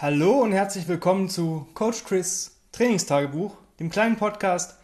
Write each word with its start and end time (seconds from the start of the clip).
Hallo 0.00 0.42
und 0.42 0.52
herzlich 0.52 0.86
willkommen 0.86 1.28
zu 1.28 1.66
Coach 1.74 2.04
Chris 2.04 2.56
Trainingstagebuch, 2.70 3.56
dem 3.80 3.90
kleinen 3.90 4.14
Podcast, 4.14 4.78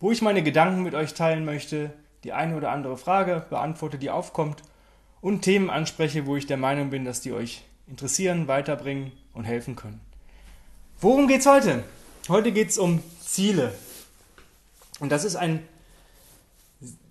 wo 0.00 0.10
ich 0.10 0.22
meine 0.22 0.42
Gedanken 0.42 0.82
mit 0.82 0.94
euch 0.94 1.12
teilen 1.12 1.44
möchte, 1.44 1.92
die 2.24 2.32
eine 2.32 2.56
oder 2.56 2.70
andere 2.70 2.96
Frage 2.96 3.44
beantworte, 3.50 3.98
die 3.98 4.08
aufkommt 4.08 4.62
und 5.20 5.42
Themen 5.42 5.68
anspreche, 5.68 6.24
wo 6.24 6.36
ich 6.36 6.46
der 6.46 6.56
Meinung 6.56 6.88
bin, 6.88 7.04
dass 7.04 7.20
die 7.20 7.34
euch 7.34 7.64
interessieren, 7.86 8.48
weiterbringen 8.48 9.12
und 9.34 9.44
helfen 9.44 9.76
können. 9.76 10.00
Worum 11.02 11.28
geht's 11.28 11.44
heute? 11.44 11.84
Heute 12.30 12.50
geht's 12.50 12.78
um 12.78 13.02
Ziele. 13.20 13.74
Und 15.00 15.12
das 15.12 15.24
ist 15.24 15.36
ein 15.36 15.68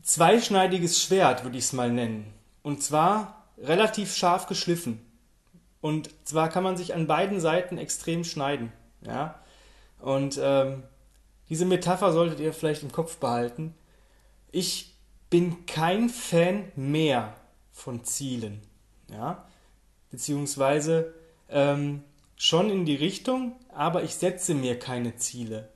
zweischneidiges 0.01 0.99
Schwert, 0.99 1.43
würde 1.43 1.59
ich 1.59 1.65
es 1.65 1.73
mal 1.73 1.91
nennen. 1.91 2.25
Und 2.63 2.81
zwar 2.81 3.45
relativ 3.59 4.15
scharf 4.15 4.47
geschliffen. 4.47 4.99
Und 5.85 6.09
zwar 6.23 6.49
kann 6.49 6.63
man 6.63 6.77
sich 6.77 6.95
an 6.95 7.05
beiden 7.05 7.39
Seiten 7.39 7.77
extrem 7.77 8.23
schneiden. 8.23 8.71
Ja? 9.05 9.39
Und 9.99 10.39
ähm, 10.41 10.81
diese 11.47 11.65
Metapher 11.65 12.11
solltet 12.11 12.39
ihr 12.39 12.53
vielleicht 12.53 12.81
im 12.81 12.91
Kopf 12.91 13.17
behalten. 13.17 13.75
Ich 14.51 14.95
bin 15.29 15.67
kein 15.67 16.09
Fan 16.09 16.71
mehr 16.75 17.35
von 17.71 18.03
Zielen. 18.03 18.61
Ja? 19.11 19.47
Beziehungsweise 20.09 21.13
ähm, 21.49 22.01
schon 22.35 22.71
in 22.71 22.85
die 22.85 22.95
Richtung, 22.95 23.55
aber 23.71 24.01
ich 24.01 24.15
setze 24.15 24.55
mir 24.55 24.79
keine 24.79 25.17
Ziele. 25.17 25.69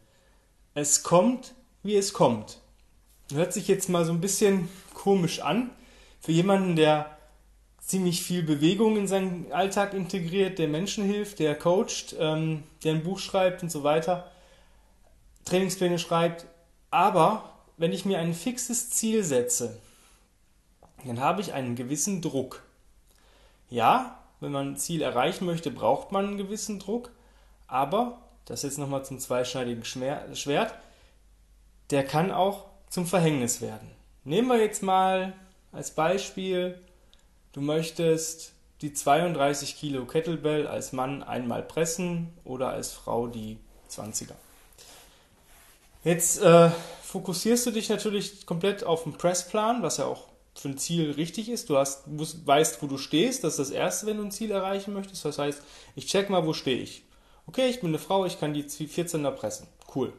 Es 0.73 1.04
kommt, 1.04 1.54
wie 1.84 1.96
es 1.96 2.13
kommt. 2.13 2.62
Hört 3.32 3.54
sich 3.54 3.68
jetzt 3.68 3.90
mal 3.90 4.05
so 4.05 4.12
ein 4.12 4.21
bisschen 4.21 4.70
komisch 4.96 5.41
an. 5.41 5.70
Für 6.20 6.32
jemanden, 6.32 6.76
der 6.76 7.19
ziemlich 7.89 8.21
viel 8.21 8.43
Bewegung 8.43 8.98
in 8.98 9.07
seinen 9.07 9.52
Alltag 9.52 9.95
integriert, 9.95 10.59
der 10.59 10.67
Menschen 10.67 11.05
hilft, 11.05 11.39
der 11.39 11.55
coacht, 11.55 12.15
ähm, 12.20 12.63
der 12.84 12.93
ein 12.93 13.03
Buch 13.03 13.17
schreibt 13.17 13.63
und 13.63 13.71
so 13.71 13.84
weiter, 13.84 14.29
Trainingspläne 15.46 15.98
schreibt. 15.98 16.46
Aber 16.91 17.51
wenn 17.77 17.91
ich 17.91 18.05
mir 18.05 18.20
ein 18.20 18.35
fixes 18.35 18.91
Ziel 18.91 19.23
setze, 19.23 19.79
dann 21.04 21.20
habe 21.20 21.41
ich 21.41 21.54
einen 21.54 21.76
gewissen 21.76 22.21
Druck. 22.21 22.62
Ja, 23.71 24.20
wenn 24.40 24.51
man 24.51 24.74
ein 24.74 24.77
Ziel 24.77 25.01
erreichen 25.01 25.48
möchte, 25.48 25.71
braucht 25.71 26.12
man 26.12 26.27
einen 26.27 26.37
gewissen 26.37 26.77
Druck, 26.77 27.12
aber, 27.65 28.21
das 28.46 28.62
jetzt 28.62 28.77
nochmal 28.77 29.03
zum 29.03 29.18
zweischneidigen 29.18 29.84
Schwert, 29.84 30.76
der 31.90 32.05
kann 32.05 32.29
auch 32.29 32.65
zum 32.87 33.07
Verhängnis 33.07 33.62
werden. 33.62 33.90
Nehmen 34.24 34.48
wir 34.48 34.59
jetzt 34.59 34.84
mal 34.84 35.34
als 35.71 35.90
Beispiel 35.90 36.79
Du 37.54 37.62
möchtest 37.62 38.54
die 38.82 38.94
32 38.94 39.78
Kilo 39.78 40.05
Kettlebell 40.05 40.68
als 40.68 40.94
Mann 40.94 41.24
einmal 41.24 41.64
pressen 41.64 42.32
oder 42.44 42.70
als 42.70 42.92
Frau 42.92 43.28
die 43.28 43.58
20er. 43.90 44.36
Jetzt 46.04 46.42
äh, 46.42 46.70
fokussierst 47.04 47.66
du 47.66 47.72
dich 47.72 47.90
natürlich 47.90 48.46
komplett 48.46 48.84
auf 48.84 49.04
den 49.04 49.14
Pressplan, 49.14 49.82
was 49.82 49.98
ja 49.98 50.05
auch 50.05 50.27
für 50.55 50.70
ein 50.70 50.77
Ziel 50.77 51.12
richtig 51.12 51.50
ist. 51.50 51.70
Du 51.70 51.77
hast, 51.77 52.04
weißt, 52.08 52.82
wo 52.82 52.88
du 52.88 52.98
stehst. 52.98 53.44
Das 53.44 53.54
ist 53.54 53.60
das 53.60 53.72
Erste, 53.72 54.05
wenn 54.05 54.18
du 54.18 54.24
ein 54.24 54.32
Ziel 54.32 54.52
erreichen 54.52 54.94
möchtest. 54.94 55.26
Das 55.26 55.40
heißt, 55.40 55.62
ich 55.96 56.05
check 56.05 56.30
mal, 56.30 56.46
wo 56.46 56.54
stehe 56.54 56.82
ich. 56.82 57.04
Okay, 57.48 57.68
ich 57.68 57.82
bin 57.82 57.90
eine 57.90 58.00
Frau, 58.00 58.26
ich 58.26 58.40
kann 58.40 58.54
die 58.54 58.64
14er 58.64 59.32
pressen. 59.32 59.68
Cool. 59.94 60.14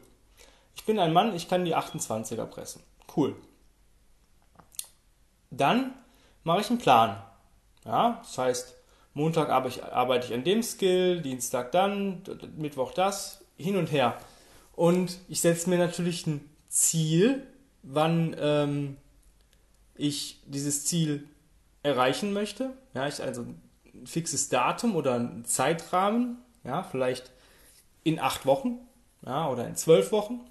Ich 0.75 0.85
bin 0.85 0.99
ein 0.99 1.13
Mann, 1.13 1.35
ich 1.35 1.47
kann 1.47 1.65
die 1.65 1.75
28er 1.75 2.45
pressen. 2.45 2.83
Cool. 3.15 3.35
Dann 5.49 5.93
mache 6.43 6.61
ich 6.61 6.69
einen 6.69 6.79
Plan. 6.79 7.21
Ja, 7.85 8.19
das 8.21 8.37
heißt, 8.37 8.75
Montag 9.13 9.49
arbeite 9.49 10.27
ich 10.27 10.33
an 10.33 10.43
dem 10.43 10.63
Skill, 10.63 11.21
Dienstag 11.21 11.71
dann, 11.71 12.21
Mittwoch 12.57 12.93
das, 12.93 13.43
hin 13.57 13.75
und 13.75 13.91
her. 13.91 14.17
Und 14.73 15.19
ich 15.27 15.41
setze 15.41 15.69
mir 15.69 15.77
natürlich 15.77 16.25
ein 16.27 16.49
Ziel, 16.69 17.45
wann 17.83 18.35
ähm, 18.39 18.97
ich 19.95 20.41
dieses 20.45 20.85
Ziel 20.85 21.27
erreichen 21.83 22.33
möchte. 22.33 22.71
Ja, 22.93 23.07
ich 23.07 23.21
also 23.21 23.41
ein 23.41 23.61
fixes 24.05 24.49
Datum 24.49 24.95
oder 24.95 25.15
einen 25.15 25.45
Zeitrahmen, 25.45 26.37
ja, 26.63 26.83
vielleicht 26.83 27.31
in 28.03 28.19
acht 28.19 28.45
Wochen 28.45 28.79
ja, 29.25 29.49
oder 29.49 29.67
in 29.67 29.75
zwölf 29.75 30.11
Wochen. 30.11 30.41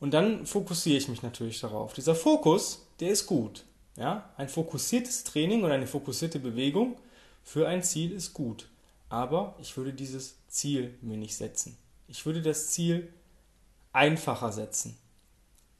Und 0.00 0.14
dann 0.14 0.46
fokussiere 0.46 0.98
ich 0.98 1.08
mich 1.08 1.22
natürlich 1.22 1.60
darauf. 1.60 1.92
Dieser 1.92 2.14
Fokus, 2.14 2.86
der 3.00 3.10
ist 3.10 3.26
gut. 3.26 3.64
Ja, 3.98 4.30
ein 4.36 4.48
fokussiertes 4.48 5.24
Training 5.24 5.64
oder 5.64 5.74
eine 5.74 5.88
fokussierte 5.88 6.38
Bewegung 6.38 6.96
für 7.42 7.66
ein 7.66 7.82
Ziel 7.82 8.12
ist 8.12 8.32
gut. 8.32 8.68
Aber 9.08 9.56
ich 9.58 9.76
würde 9.76 9.92
dieses 9.92 10.36
Ziel 10.46 10.96
mir 11.00 11.16
nicht 11.16 11.34
setzen. 11.34 11.76
Ich 12.06 12.24
würde 12.24 12.40
das 12.40 12.68
Ziel 12.68 13.12
einfacher 13.92 14.52
setzen. 14.52 14.96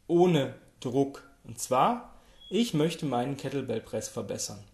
Ohne 0.09 0.55
Druck. 0.81 1.23
Und 1.45 1.61
zwar, 1.61 2.15
ich 2.51 2.75
möchte 2.75 3.07
meinen 3.07 3.37
Kettlebell 3.37 3.81
Press 3.81 4.09
verbessern. 4.09 4.65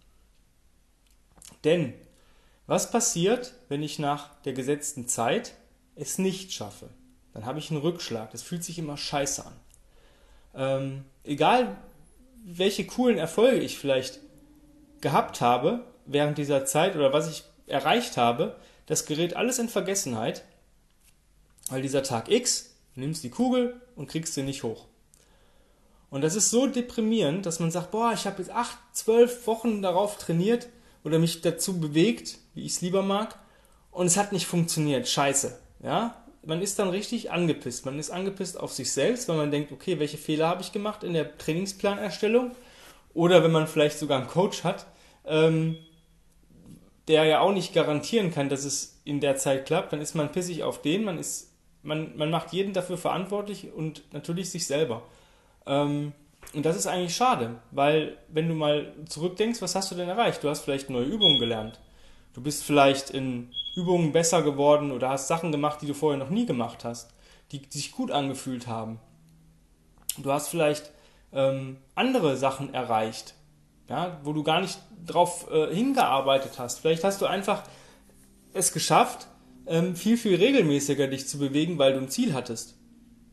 Denn 1.63 1.93
was 2.65 2.89
passiert, 2.89 3.53
wenn 3.69 3.83
ich 3.83 3.99
nach 3.99 4.33
der 4.41 4.53
gesetzten 4.53 5.07
Zeit 5.07 5.53
es 5.95 6.17
nicht 6.17 6.51
schaffe? 6.51 6.89
Dann 7.33 7.45
habe 7.45 7.59
ich 7.59 7.69
einen 7.69 7.81
Rückschlag. 7.81 8.31
Das 8.31 8.41
fühlt 8.41 8.63
sich 8.63 8.79
immer 8.79 8.97
scheiße 8.97 9.45
an. 9.45 9.53
Ähm, 10.55 11.05
egal 11.23 11.77
welche 12.45 12.85
coolen 12.85 13.17
Erfolge 13.17 13.57
ich 13.57 13.79
vielleicht 13.79 14.19
gehabt 15.01 15.41
habe 15.41 15.83
während 16.05 16.37
dieser 16.37 16.65
Zeit 16.65 16.95
oder 16.95 17.11
was 17.11 17.29
ich 17.29 17.43
erreicht 17.65 18.17
habe, 18.17 18.55
das 18.85 19.07
gerät 19.07 19.35
alles 19.35 19.57
in 19.57 19.67
Vergessenheit, 19.67 20.43
weil 21.69 21.81
dieser 21.81 22.03
Tag 22.03 22.29
X, 22.29 22.75
du 22.93 22.99
nimmst 22.99 23.23
die 23.23 23.31
Kugel 23.31 23.81
und 23.95 24.07
kriegst 24.07 24.35
sie 24.35 24.43
nicht 24.43 24.61
hoch. 24.61 24.85
Und 26.11 26.21
das 26.21 26.35
ist 26.35 26.51
so 26.51 26.67
deprimierend, 26.67 27.47
dass 27.47 27.59
man 27.59 27.71
sagt, 27.71 27.89
boah, 27.89 28.13
ich 28.13 28.27
habe 28.27 28.37
jetzt 28.37 28.51
acht, 28.51 28.77
zwölf 28.93 29.47
Wochen 29.47 29.81
darauf 29.81 30.17
trainiert 30.17 30.67
oder 31.03 31.17
mich 31.17 31.41
dazu 31.41 31.79
bewegt, 31.79 32.37
wie 32.53 32.63
ich 32.63 32.73
es 32.73 32.81
lieber 32.81 33.01
mag, 33.01 33.39
und 33.89 34.05
es 34.05 34.17
hat 34.17 34.31
nicht 34.31 34.45
funktioniert. 34.45 35.07
Scheiße. 35.07 35.57
Ja? 35.81 36.24
Man 36.45 36.61
ist 36.61 36.79
dann 36.79 36.89
richtig 36.89 37.31
angepisst. 37.31 37.85
Man 37.85 37.99
ist 37.99 38.11
angepisst 38.11 38.59
auf 38.59 38.71
sich 38.71 38.91
selbst, 38.91 39.27
weil 39.27 39.37
man 39.37 39.51
denkt, 39.51 39.71
okay, 39.71 39.99
welche 39.99 40.17
Fehler 40.17 40.47
habe 40.47 40.61
ich 40.61 40.71
gemacht 40.71 41.03
in 41.03 41.13
der 41.13 41.37
Trainingsplanerstellung? 41.37 42.51
Oder 43.13 43.43
wenn 43.43 43.51
man 43.51 43.67
vielleicht 43.67 43.97
sogar 43.97 44.19
einen 44.19 44.27
Coach 44.27 44.63
hat, 44.63 44.85
ähm, 45.25 45.77
der 47.07 47.25
ja 47.25 47.39
auch 47.39 47.53
nicht 47.53 47.73
garantieren 47.73 48.31
kann, 48.31 48.49
dass 48.49 48.65
es 48.65 49.01
in 49.05 49.19
der 49.19 49.37
Zeit 49.37 49.65
klappt, 49.65 49.93
dann 49.93 50.01
ist 50.01 50.15
man 50.15 50.31
pissig 50.31 50.63
auf 50.63 50.81
den, 50.81 51.03
man 51.03 51.17
ist, 51.17 51.51
man, 51.83 52.17
man 52.17 52.29
macht 52.29 52.51
jeden 52.51 52.73
dafür 52.73 52.97
verantwortlich 52.97 53.71
und 53.73 54.03
natürlich 54.11 54.49
sich 54.49 54.65
selber. 54.65 55.03
Ähm, 55.65 56.13
und 56.53 56.65
das 56.65 56.75
ist 56.75 56.87
eigentlich 56.87 57.15
schade, 57.15 57.59
weil 57.71 58.17
wenn 58.27 58.47
du 58.47 58.55
mal 58.55 58.93
zurückdenkst, 59.07 59.61
was 59.61 59.75
hast 59.75 59.91
du 59.91 59.95
denn 59.95 60.09
erreicht? 60.09 60.43
Du 60.43 60.49
hast 60.49 60.61
vielleicht 60.61 60.89
neue 60.89 61.05
Übungen 61.05 61.39
gelernt. 61.39 61.79
Du 62.33 62.41
bist 62.41 62.63
vielleicht 62.63 63.09
in 63.09 63.49
Übungen 63.75 64.11
besser 64.11 64.41
geworden 64.41 64.91
oder 64.91 65.09
hast 65.09 65.27
Sachen 65.27 65.51
gemacht, 65.51 65.81
die 65.81 65.87
du 65.87 65.93
vorher 65.93 66.19
noch 66.19 66.29
nie 66.29 66.45
gemacht 66.45 66.83
hast, 66.83 67.13
die, 67.51 67.59
die 67.59 67.77
sich 67.77 67.91
gut 67.91 68.11
angefühlt 68.11 68.67
haben. 68.67 68.99
Du 70.17 70.31
hast 70.31 70.47
vielleicht 70.47 70.91
ähm, 71.33 71.77
andere 71.93 72.37
Sachen 72.37 72.73
erreicht, 72.73 73.35
ja, 73.89 74.19
wo 74.23 74.33
du 74.33 74.43
gar 74.43 74.61
nicht 74.61 74.79
drauf 75.05 75.47
äh, 75.51 75.73
hingearbeitet 75.73 76.53
hast. 76.57 76.79
Vielleicht 76.79 77.03
hast 77.03 77.21
du 77.21 77.25
einfach 77.25 77.63
es 78.53 78.71
geschafft, 78.71 79.27
ähm, 79.67 79.95
viel, 79.95 80.17
viel 80.17 80.35
regelmäßiger 80.35 81.07
dich 81.07 81.27
zu 81.27 81.37
bewegen, 81.37 81.77
weil 81.77 81.93
du 81.93 81.99
ein 81.99 82.09
Ziel 82.09 82.33
hattest. 82.33 82.75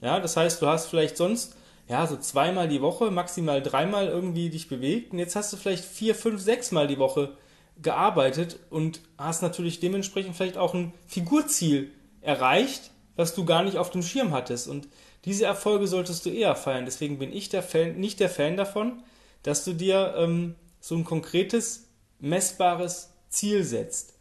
Ja, 0.01 0.19
das 0.19 0.37
heißt, 0.37 0.61
du 0.61 0.67
hast 0.67 0.87
vielleicht 0.87 1.17
sonst 1.17 1.57
ja, 1.89 2.07
so 2.07 2.17
zweimal 2.17 2.69
die 2.69 2.81
Woche, 2.81 3.11
maximal 3.11 3.63
dreimal 3.63 4.09
irgendwie 4.09 4.51
dich 4.51 4.69
bewegt 4.69 5.13
und 5.13 5.19
jetzt 5.19 5.37
hast 5.37 5.53
du 5.53 5.57
vielleicht 5.57 5.85
vier, 5.85 6.15
fünf, 6.15 6.41
sechsmal 6.41 6.87
die 6.87 6.99
Woche 6.99 7.37
gearbeitet 7.83 8.59
und 8.71 9.01
hast 9.19 9.43
natürlich 9.43 9.81
dementsprechend 9.81 10.37
vielleicht 10.37 10.57
auch 10.57 10.75
ein 10.75 10.93
Figurziel 11.07 11.91
erreicht, 12.21 12.91
was 13.17 13.35
du 13.35 13.45
gar 13.45 13.63
nicht 13.63 13.77
auf 13.77 13.91
dem 13.91 14.03
Schirm 14.03 14.33
hattest. 14.33 14.69
Und 14.69 14.89
diese 15.25 15.45
Erfolge 15.45 15.87
solltest 15.87 16.25
du 16.25 16.31
eher 16.31 16.55
feiern. 16.55 16.85
Deswegen 16.85 17.19
bin 17.19 17.33
ich 17.33 17.49
der 17.49 17.63
Fan, 17.63 17.97
nicht 17.99 18.21
der 18.21 18.31
Fan 18.31 18.57
davon, 18.57 19.03
dass 19.43 19.65
du 19.65 19.73
dir 19.73 20.15
ähm, 20.17 20.55
so 20.81 20.97
ein 20.97 21.05
konkretes, 21.05 21.89
messbares 22.19 23.11
Ziel 23.29 23.65
setzt. 23.65 24.15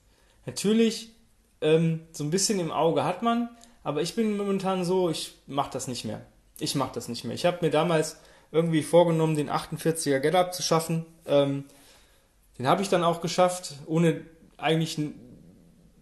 Natürlich, 0.45 1.09
ähm, 1.61 2.01
so 2.11 2.23
ein 2.23 2.31
bisschen 2.31 2.59
im 2.59 2.71
Auge 2.71 3.03
hat 3.03 3.21
man, 3.21 3.49
aber 3.83 4.01
ich 4.01 4.15
bin 4.15 4.37
momentan 4.37 4.83
so, 4.83 5.09
ich 5.09 5.35
mache 5.47 5.71
das 5.71 5.87
nicht 5.87 6.05
mehr. 6.05 6.21
Ich 6.59 6.75
mache 6.75 6.93
das 6.93 7.07
nicht 7.07 7.23
mehr. 7.23 7.35
Ich 7.35 7.45
habe 7.45 7.59
mir 7.61 7.71
damals 7.71 8.17
irgendwie 8.51 8.83
vorgenommen, 8.83 9.35
den 9.35 9.49
48er 9.49 10.19
Get-Up 10.19 10.53
zu 10.53 10.61
schaffen. 10.61 11.05
Ähm, 11.25 11.65
den 12.57 12.67
habe 12.67 12.81
ich 12.81 12.89
dann 12.89 13.03
auch 13.03 13.21
geschafft, 13.21 13.73
ohne 13.85 14.25
eigentlich 14.57 14.99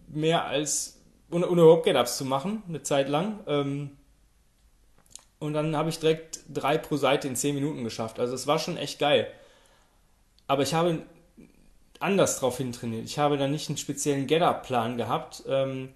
mehr 0.08 0.46
als, 0.46 1.00
ohne, 1.32 1.48
ohne 1.50 1.62
überhaupt 1.62 1.86
Get-Ups 1.86 2.18
zu 2.18 2.26
machen, 2.26 2.64
eine 2.68 2.84
Zeit 2.84 3.10
lang. 3.10 3.40
Ähm, 3.48 3.92
und 5.40 5.54
dann 5.54 5.76
habe 5.76 5.90
ich 5.90 6.00
direkt 6.00 6.42
drei 6.50 6.78
pro 6.78 6.98
Seite 6.98 7.28
in 7.28 7.36
zehn 7.36 7.56
Minuten 7.56 7.84
geschafft. 7.84 8.20
Also 8.20 8.36
es 8.36 8.48
war 8.48 8.60
schon 8.60 8.78
echt 8.78 9.00
geil. 9.00 9.28
Aber 10.48 10.64
ich 10.64 10.74
habe 10.74 11.04
anders 12.00 12.40
drauf 12.40 12.58
hintrainiert. 12.58 13.06
Ich 13.06 13.20
habe 13.20 13.38
da 13.38 13.48
nicht 13.48 13.70
einen 13.70 13.78
speziellen 13.78 14.28
Get-Up-Plan 14.28 14.98
gehabt. 14.98 15.44
Ähm, 15.48 15.90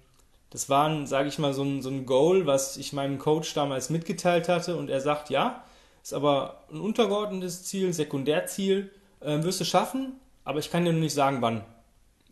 das 0.50 0.68
war, 0.68 1.06
sage 1.06 1.28
ich 1.28 1.38
mal, 1.38 1.52
so 1.52 1.64
ein, 1.64 1.82
so 1.82 1.90
ein 1.90 2.06
Goal, 2.06 2.46
was 2.46 2.76
ich 2.76 2.92
meinem 2.92 3.18
Coach 3.18 3.52
damals 3.54 3.90
mitgeteilt 3.90 4.48
hatte 4.48 4.76
und 4.76 4.88
er 4.88 5.00
sagt, 5.00 5.28
ja, 5.28 5.64
ist 6.02 6.14
aber 6.14 6.62
ein 6.70 6.80
untergeordnetes 6.80 7.64
Ziel, 7.64 7.92
Sekundärziel, 7.92 8.92
äh, 9.20 9.42
wirst 9.42 9.60
du 9.60 9.64
schaffen, 9.64 10.20
aber 10.44 10.58
ich 10.58 10.70
kann 10.70 10.84
dir 10.84 10.92
nicht 10.92 11.14
sagen, 11.14 11.40
wann. 11.40 11.64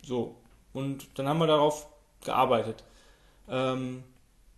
So. 0.03 0.35
Und 0.73 1.07
dann 1.17 1.27
haben 1.27 1.39
wir 1.39 1.47
darauf 1.47 1.87
gearbeitet. 2.23 2.83
Ähm, 3.49 4.03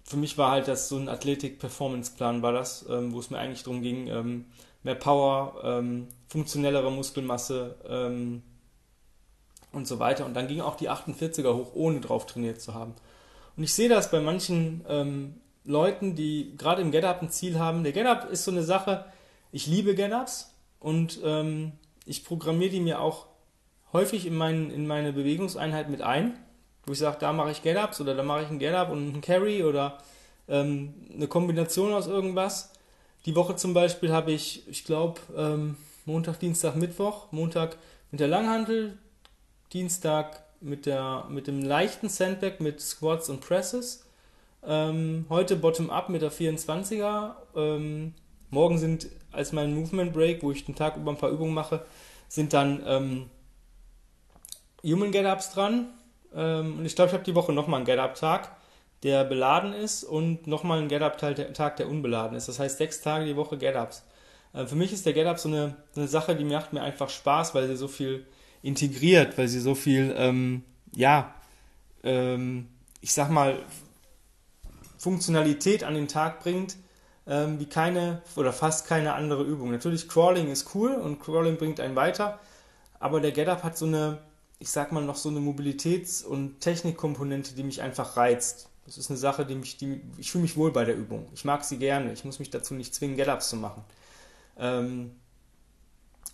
für 0.04 0.18
mich 0.18 0.38
war 0.38 0.52
halt 0.52 0.68
das 0.68 0.88
so 0.88 0.98
ein 0.98 1.10
Athletik-Performance-Plan 1.10 2.42
war 2.42 2.54
das, 2.54 2.86
ähm, 2.90 3.13
wo 3.13 3.19
es 3.19 3.30
mir 3.30 3.40
eigentlich 3.40 3.63
darum 3.63 3.81
ging, 3.81 4.07
ähm, 4.07 4.46
mehr 4.84 4.96
Power, 4.96 5.62
ähm, 5.63 6.07
funktionellere 6.28 6.92
Muskelmasse 6.92 7.75
ähm, 7.88 8.44
und 9.72 9.88
so 9.88 10.00
weiter. 10.00 10.25
Und 10.25 10.36
dann 10.36 10.48
ging 10.48 10.62
auch 10.62 10.75
die 10.75 10.90
48er 10.90 11.56
hoch, 11.56 11.72
ohne 11.74 12.01
drauf 12.01 12.28
trainiert 12.28 12.62
zu 12.62 12.74
haben. 12.74 12.94
Und 13.58 13.63
ich 13.63 13.74
sehe 13.74 13.90
das 13.90 14.12
bei 14.12 14.19
manchen 14.19 14.86
ähm, 14.88 15.42
Leuten, 15.63 16.16
die 16.16 16.56
gerade 16.56 16.81
im 16.81 16.92
Get-Up 16.92 17.22
ein 17.22 17.31
Ziel 17.31 17.58
haben. 17.58 17.84
Der 17.84 17.94
Get-Up 17.94 18.30
ist 18.30 18.44
so 18.44 18.51
eine 18.51 18.63
Sache, 18.63 19.06
ich 19.51 19.66
liebe 19.66 19.96
Get-Ups 19.96 20.54
und 20.80 21.19
ich 22.06 22.24
programmiere 22.24 22.69
die 22.69 22.81
mir 22.81 23.00
auch 23.00 23.25
häufig 23.96 24.26
in, 24.26 24.36
mein, 24.36 24.70
in 24.70 24.86
meine 24.86 25.14
Bewegungseinheit 25.14 25.90
mit 25.90 26.02
ein, 26.02 26.38
wo 26.86 26.94
ich 26.94 27.00
sage, 27.00 27.18
da 27.20 27.34
mache 27.34 27.52
ich 27.52 27.64
Get-Ups 27.64 28.02
oder 28.02 28.14
da 28.14 28.24
mache 28.24 28.44
ich 28.44 28.50
ein 28.50 28.60
Get-Up 28.60 28.92
und 28.92 29.14
einen 29.14 29.22
Carry 29.22 29.64
oder 29.64 29.98
ähm, 30.48 30.94
eine 31.14 31.28
Kombination 31.28 31.94
aus 31.94 32.08
irgendwas. 32.08 32.72
Die 33.26 33.36
Woche 33.36 33.56
zum 33.56 33.74
Beispiel 33.74 34.12
habe 34.12 34.32
ich, 34.32 34.68
ich 34.68 34.84
glaube, 34.84 35.20
ähm, 35.36 35.78
Montag, 36.06 36.40
Dienstag, 36.40 36.76
Mittwoch. 36.76 37.32
Montag 37.32 37.78
mit 38.12 38.20
der 38.20 38.28
Langhantel, 38.28 38.98
Dienstag 39.74 40.44
mit, 40.62 40.86
der, 40.86 41.26
mit 41.30 41.48
dem 41.48 41.64
leichten 41.64 42.10
Sandbag 42.10 42.60
mit 42.60 42.82
Squats 42.82 43.30
und 43.30 43.42
Presses. 43.42 44.06
Ähm, 44.64 45.26
heute 45.30 45.56
Bottom-Up 45.56 46.10
mit 46.10 46.22
der 46.22 46.32
24er. 46.32 47.36
Ähm, 47.56 48.14
morgen 48.50 48.78
sind 48.78 49.08
als 49.32 49.54
mein 49.54 49.74
Movement 49.74 50.14
Break, 50.14 50.44
wo 50.44 50.52
ich 50.52 50.66
den 50.66 50.76
Tag 50.76 50.98
über 50.98 51.12
ein 51.12 51.18
paar 51.18 51.30
Übungen 51.30 51.54
mache, 51.54 51.86
sind 52.28 52.54
dann 52.54 52.84
ähm, 52.86 53.30
Human 54.86 55.12
Get-Ups 55.12 55.52
dran. 55.52 55.88
Ähm, 56.34 56.80
und 56.80 56.86
ich 56.86 56.96
glaube, 56.96 57.10
ich 57.10 57.14
habe 57.14 57.24
die 57.24 57.36
Woche 57.36 57.54
nochmal 57.54 57.80
einen 57.80 57.86
Get-Up-Tag, 57.86 58.52
der 59.04 59.24
beladen 59.24 59.74
ist 59.74 60.04
und 60.04 60.48
nochmal 60.48 60.80
einen 60.80 60.88
Get-Up-Tag, 60.88 61.78
der 61.78 61.90
unbeladen 61.90 62.38
ist. 62.38 62.48
Das 62.48 62.60
heißt, 62.60 62.78
sechs 62.78 63.02
Tage 63.02 63.26
die 63.26 63.36
Woche 63.36 63.58
Get-Ups. 63.58 64.04
Äh, 64.54 64.66
für 64.66 64.76
mich 64.76 64.94
ist 64.94 65.06
der 65.06 65.14
Get-Up 65.14 65.40
so 65.40 65.50
eine, 65.50 65.76
eine 65.96 66.08
Sache, 66.08 66.36
die 66.36 66.46
macht 66.46 66.74
mir 66.74 66.82
einfach 66.82 67.10
Spaß, 67.10 67.56
weil 67.56 67.68
sie 67.68 67.76
so 67.76 67.88
viel 67.88 68.26
integriert, 68.62 69.38
weil 69.38 69.48
sie 69.48 69.60
so 69.60 69.76
viel, 69.76 70.14
ähm, 70.18 70.64
ja, 70.96 71.34
ähm, 72.04 72.68
ich 73.02 73.14
sag 73.14 73.30
mal, 73.30 73.60
Funktionalität 74.98 75.84
an 75.84 75.94
den 75.94 76.08
Tag 76.08 76.40
bringt, 76.40 76.78
ähm, 77.28 77.60
wie 77.60 77.68
keine 77.68 78.22
oder 78.36 78.54
fast 78.54 78.88
keine 78.88 79.14
andere 79.14 79.44
Übung. 79.44 79.72
Natürlich, 79.72 80.10
Crawling 80.10 80.50
ist 80.50 80.74
cool 80.74 80.94
und 80.94 81.20
Crawling 81.20 81.58
bringt 81.58 81.80
einen 81.80 81.96
weiter, 81.96 82.40
aber 83.00 83.22
der 83.22 83.32
Get-Up 83.32 83.64
hat 83.64 83.78
so 83.78 83.86
eine, 83.86 84.20
ich 84.60 84.69
sag 84.69 84.92
mal, 84.92 85.04
noch 85.04 85.16
so 85.16 85.30
eine 85.30 85.40
Mobilitäts- 85.40 86.24
und 86.24 86.60
Technikkomponente, 86.62 87.56
die 87.56 87.63
mich 87.63 87.81
einfach 87.81 88.18
reizt. 88.18 88.69
Das 88.86 88.98
ist 88.98 89.10
eine 89.10 89.18
Sache, 89.18 89.46
die 89.46 89.56
mich, 89.56 89.78
die, 89.78 90.02
ich 90.18 90.31
fühle 90.31 90.44
mich 90.44 90.57
wohl 90.57 90.72
bei 90.72 90.86
der 90.86 90.96
Übung. 90.96 91.28
Ich 91.34 91.44
mag 91.44 91.63
sie 91.63 91.78
gerne. 91.78 92.13
Ich 92.13 92.24
muss 92.24 92.40
mich 92.40 92.52
dazu 92.52 92.74
nicht 92.74 92.94
zwingen, 92.94 93.16
Get-Ups 93.16 93.50
zu 93.50 93.56
machen. 93.56 93.84
Ähm, 94.57 95.12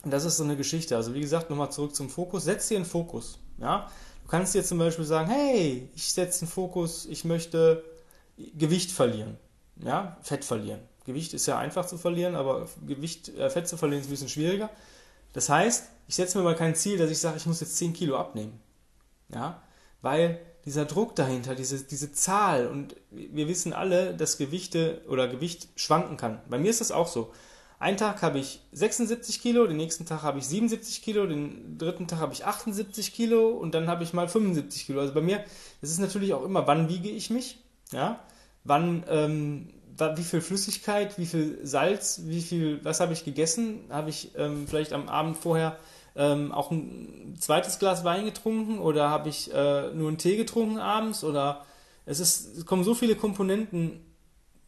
das 0.03 0.25
ist 0.25 0.38
so 0.38 0.44
eine 0.44 0.57
Geschichte. 0.57 0.95
Also 0.95 1.13
wie 1.13 1.21
gesagt, 1.21 1.50
nochmal 1.50 1.71
zurück 1.71 1.95
zum 1.95 2.09
Fokus. 2.09 2.44
Setz 2.44 2.68
dir 2.68 2.77
einen 2.77 2.85
Fokus. 2.85 3.39
Ja? 3.57 3.89
Du 4.24 4.29
kannst 4.29 4.53
dir 4.53 4.63
zum 4.63 4.77
Beispiel 4.77 5.06
sagen, 5.06 5.29
hey, 5.29 5.89
ich 5.95 6.12
setze 6.12 6.44
einen 6.44 6.51
Fokus, 6.51 7.06
ich 7.06 7.24
möchte 7.24 7.83
Gewicht 8.57 8.91
verlieren. 8.91 9.38
Ja, 9.77 10.17
Fett 10.21 10.45
verlieren. 10.45 10.79
Gewicht 11.06 11.33
ist 11.33 11.47
ja 11.47 11.57
einfach 11.57 11.85
zu 11.85 11.97
verlieren, 11.97 12.35
aber 12.35 12.67
Gewicht, 12.85 13.29
äh, 13.29 13.50
Fett 13.50 13.67
zu 13.67 13.77
verlieren 13.77 14.01
ist 14.01 14.07
ein 14.07 14.12
bisschen 14.12 14.29
schwieriger. 14.29 14.69
Das 15.33 15.50
heißt, 15.50 15.89
ich 16.07 16.16
setze 16.16 16.38
mir 16.38 16.44
mal 16.44 16.56
kein 16.56 16.75
Ziel, 16.75 16.98
dass 16.98 17.10
ich 17.10 17.19
sage, 17.19 17.38
ich 17.38 17.45
muss 17.45 17.62
jetzt 17.62 17.78
10 17.78 17.94
Kilo 17.94 18.18
abnehmen. 18.18 18.60
Ja, 19.33 19.62
weil 20.01 20.39
dieser 20.66 20.86
Druck 20.86 21.16
dahinter, 21.16 21.56
diese, 21.56 21.83
diese 21.83 22.12
Zahl 22.12 22.68
und 22.68 22.95
wir 23.10 23.48
wissen 23.48 23.74
alle, 23.74 24.13
dass 24.13 24.38
Gewichte 24.38 25.01
oder 25.07 25.28
Gewicht 25.28 25.69
schwanken 25.75 26.18
kann. 26.18 26.42
Bei 26.50 26.60
mir 26.60 26.69
ist 26.69 26.81
das 26.81 26.92
auch 26.92 27.07
so. 27.07 27.31
Einen 27.80 27.98
Tag 27.98 28.22
habe 28.22 28.38
ich 28.38 28.62
76 28.74 29.42
Kilo, 29.42 29.66
den 29.66 29.78
nächsten 29.78 30.06
Tag 30.06 30.22
habe 30.22 30.38
ich 30.38 30.45
77 30.45 31.01
Kilo, 31.01 31.25
den 31.25 31.80
dritten 31.80 32.07
Tag 32.07 32.19
habe 32.19 32.34
ich 32.34 32.45
78 32.45 33.12
Kilo 33.12 33.50
und 33.50 33.74
dann 33.74 33.88
habe 33.88 34.04
ich 34.04 34.13
mal 34.13 34.27
75 34.27 34.86
Kilo. 34.86 35.00
Also 35.00 35.16
bei 35.16 35.22
mir, 35.22 35.44
das 35.81 35.89
ist 35.89 36.00
natürlich 36.00 36.34
auch 36.36 36.44
immer, 36.44 36.68
wann 36.68 36.89
wiege 36.89 37.10
ich 37.10 37.31
mich, 37.31 37.57
ja, 37.92 38.19
wann, 38.63 39.04
ähm, 39.07 39.69
wie 40.18 40.24
viel 40.24 40.42
Flüssigkeit, 40.42 41.18
wie 41.18 41.25
viel 41.25 41.59
Salz, 41.63 42.21
wie 42.25 42.42
viel, 42.42 42.83
was 42.83 43.00
habe 43.00 43.13
ich 43.13 43.24
gegessen, 43.24 43.86
habe 43.89 44.09
ich 44.09 44.31
ähm, 44.38 44.68
vielleicht 44.68 44.94
am 44.94 45.09
Abend 45.09 45.38
vorher 45.38 45.77
ähm, 46.15 46.51
auch 46.51 46.71
ein 46.71 47.36
zweites 47.39 47.80
Glas 47.80 48.03
Wein 48.03 48.25
getrunken 48.25 48.80
oder 48.80 49.09
habe 49.09 49.30
ich 49.30 49.53
äh, 49.53 49.94
nur 49.94 50.09
einen 50.09 50.18
Tee 50.18 50.36
getrunken 50.36 50.77
abends 50.77 51.24
oder 51.24 51.65
es 52.06 52.19
ist, 52.19 52.57
es 52.57 52.65
kommen 52.65 52.83
so 52.83 52.94
viele 52.94 53.15
Komponenten 53.15 54.01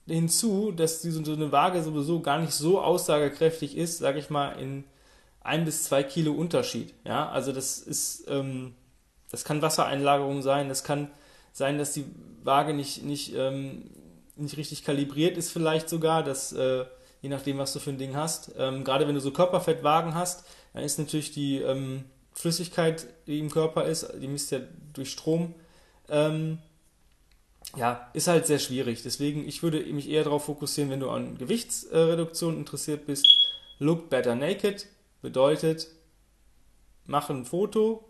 hinzu, 0.07 0.71
dass 0.71 1.01
diese, 1.01 1.24
so 1.24 1.33
eine 1.33 1.51
Waage 1.51 1.81
sowieso 1.81 2.21
gar 2.21 2.39
nicht 2.39 2.53
so 2.53 2.81
aussagekräftig 2.81 3.77
ist, 3.77 4.00
sage 4.00 4.19
ich 4.19 4.30
mal, 4.30 4.51
in 4.59 4.83
ein 5.41 5.65
bis 5.65 5.83
zwei 5.83 6.03
Kilo 6.03 6.33
Unterschied. 6.33 6.94
Ja, 7.06 7.30
also 7.30 7.51
das 7.51 7.80
ist, 7.80 8.25
ähm, 8.30 8.74
das 9.31 9.44
kann 9.44 9.62
Wassereinlagerung 9.62 10.41
sein, 10.41 10.69
das 10.69 10.83
kann 10.83 11.09
sein, 11.51 11.77
dass 11.77 11.94
die 11.94 12.06
Waage 12.44 12.74
nicht, 12.74 13.03
nicht, 13.03 13.33
ähm, 13.35 13.89
nicht 14.35 14.57
richtig 14.57 14.83
kalibriert 14.83 15.38
ist, 15.38 15.51
vielleicht 15.51 15.89
sogar, 15.89 16.24
dass, 16.24 16.51
äh, 16.53 16.85
je 17.21 17.30
nachdem, 17.30 17.57
was 17.57 17.74
du 17.74 17.80
für 17.80 17.91
ein 17.91 17.97
Ding 17.97 18.15
hast. 18.15 18.51
Ähm, 18.57 18.83
gerade 18.83 19.07
wenn 19.07 19.15
du 19.15 19.21
so 19.21 19.31
Körperfettwagen 19.31 20.15
hast, 20.15 20.45
dann 20.74 20.83
ist 20.83 21.00
natürlich 21.00 21.31
die 21.31 21.59
ähm, 21.59 22.06
Flüssigkeit, 22.33 23.07
die 23.27 23.39
im 23.39 23.51
Körper 23.51 23.85
ist, 23.85 24.12
die 24.21 24.27
misst 24.27 24.51
ja 24.51 24.59
durch 24.94 25.12
Strom, 25.12 25.53
ähm, 26.09 26.59
ja, 27.75 28.09
ist 28.13 28.27
halt 28.27 28.45
sehr 28.45 28.59
schwierig. 28.59 29.03
Deswegen, 29.03 29.47
ich 29.47 29.63
würde 29.63 29.80
mich 29.80 30.09
eher 30.09 30.24
darauf 30.24 30.45
fokussieren, 30.45 30.91
wenn 30.91 31.00
du 31.00 31.09
an 31.09 31.38
Gewichtsreduktion 31.38 32.57
interessiert 32.57 33.06
bist. 33.06 33.25
Look 33.80 34.09
better 34.09 34.35
naked 34.35 34.88
bedeutet, 35.21 35.88
mach 37.06 37.30
ein 37.30 37.45
Foto 37.45 38.07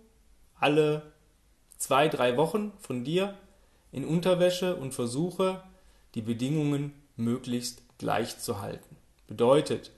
alle 0.59 1.13
zwei, 1.77 2.07
drei 2.07 2.37
Wochen 2.37 2.73
von 2.79 3.03
dir 3.03 3.37
in 3.91 4.05
Unterwäsche 4.05 4.75
und 4.75 4.93
versuche, 4.93 5.63
die 6.15 6.21
Bedingungen 6.21 6.93
möglichst 7.15 7.83
gleich 7.97 8.39
zu 8.39 8.61
halten. 8.61 8.97
Bedeutet, 9.27 9.91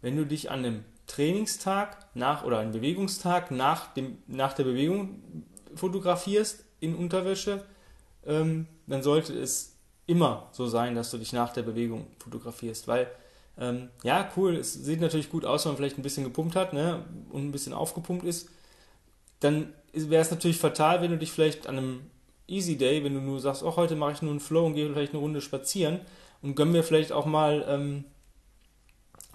wenn 0.00 0.16
du 0.16 0.26
dich 0.26 0.50
an 0.50 0.60
einem 0.60 0.84
Trainingstag 1.06 2.06
nach 2.14 2.44
oder 2.44 2.58
einem 2.58 2.72
Bewegungstag 2.72 3.50
nach, 3.50 3.92
dem, 3.94 4.18
nach 4.26 4.52
der 4.52 4.64
Bewegung 4.64 5.44
fotografierst 5.74 6.64
in 6.80 6.94
Unterwäsche, 6.94 7.64
ähm, 8.24 8.66
dann 8.86 9.02
sollte 9.02 9.32
es 9.32 9.76
immer 10.06 10.48
so 10.52 10.66
sein, 10.66 10.94
dass 10.94 11.10
du 11.10 11.18
dich 11.18 11.32
nach 11.32 11.52
der 11.52 11.62
Bewegung 11.62 12.06
fotografierst, 12.18 12.88
weil 12.88 13.10
ähm, 13.58 13.88
ja, 14.02 14.30
cool, 14.36 14.56
es 14.56 14.74
sieht 14.74 15.00
natürlich 15.00 15.30
gut 15.30 15.44
aus, 15.44 15.64
wenn 15.64 15.72
man 15.72 15.76
vielleicht 15.78 15.98
ein 15.98 16.02
bisschen 16.02 16.24
gepumpt 16.24 16.56
hat 16.56 16.72
ne, 16.72 17.04
und 17.30 17.46
ein 17.46 17.52
bisschen 17.52 17.72
aufgepumpt 17.72 18.24
ist. 18.24 18.50
Dann 19.40 19.72
wäre 19.92 20.22
es 20.22 20.30
natürlich 20.30 20.58
fatal, 20.58 21.00
wenn 21.00 21.10
du 21.10 21.18
dich 21.18 21.32
vielleicht 21.32 21.66
an 21.66 21.78
einem 21.78 22.10
Easy 22.48 22.76
Day, 22.76 23.02
wenn 23.04 23.14
du 23.14 23.20
nur 23.20 23.40
sagst, 23.40 23.62
oh, 23.62 23.76
heute 23.76 23.96
mache 23.96 24.12
ich 24.12 24.22
nur 24.22 24.30
einen 24.30 24.40
Flow 24.40 24.66
und 24.66 24.74
gehe 24.74 24.88
vielleicht 24.88 25.12
eine 25.12 25.20
Runde 25.20 25.40
spazieren 25.40 26.00
und 26.42 26.54
gönn 26.54 26.72
mir 26.72 26.82
vielleicht 26.82 27.12
auch 27.12 27.26
mal 27.26 27.64
ähm, 27.68 28.04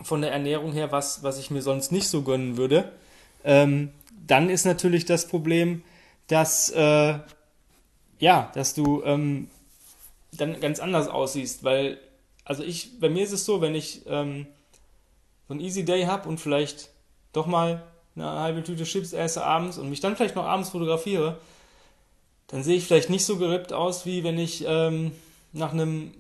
von 0.02 0.22
der 0.22 0.32
Ernährung 0.32 0.72
her 0.72 0.92
was, 0.92 1.24
was 1.24 1.40
ich 1.40 1.52
mir 1.52 1.62
sonst 1.62 1.92
nicht 1.92 2.08
so 2.08 2.22
gönnen 2.22 2.58
würde, 2.58 2.92
ähm, 3.44 3.90
dann 4.28 4.50
ist 4.50 4.66
natürlich 4.66 5.06
das 5.06 5.28
Problem, 5.28 5.84
dass 6.28 6.70
äh, 6.70 7.20
ja, 8.20 8.52
dass 8.54 8.74
du 8.76 9.04
ähm, 9.04 9.50
dann 10.32 10.60
ganz 10.62 10.80
anders 10.80 11.08
aussiehst, 11.08 11.64
weil, 11.64 11.98
also 12.46 12.64
ich, 12.64 13.00
bei 13.00 13.10
mir 13.10 13.24
ist 13.24 13.34
es 13.34 13.46
so, 13.46 13.62
wenn 13.62 13.76
ich 13.76 14.04
ähm, 14.06 14.48
so 15.48 15.54
einen 15.54 15.60
Easy 15.60 15.84
Day 15.84 16.04
habe 16.04 16.30
und 16.30 16.40
vielleicht 16.40 16.90
doch 17.34 17.48
mal 17.48 17.84
eine 18.16 18.30
halbe 18.30 18.64
Tüte 18.64 18.84
Chips 18.84 19.14
esse 19.14 19.44
abends 19.44 19.78
und 19.78 19.90
mich 19.90 20.00
dann 20.00 20.16
vielleicht 20.16 20.36
noch 20.36 20.46
abends 20.46 20.70
fotografiere, 20.70 21.40
dann 22.52 22.64
sehe 22.64 22.76
ich 22.76 22.86
vielleicht 22.86 23.10
nicht 23.10 23.26
so 23.26 23.38
gerippt 23.38 23.72
aus, 23.74 24.06
wie 24.06 24.24
wenn 24.24 24.38
ich 24.38 24.66
ähm, 24.68 25.12
nach 25.54 25.72
einem, 25.72 26.12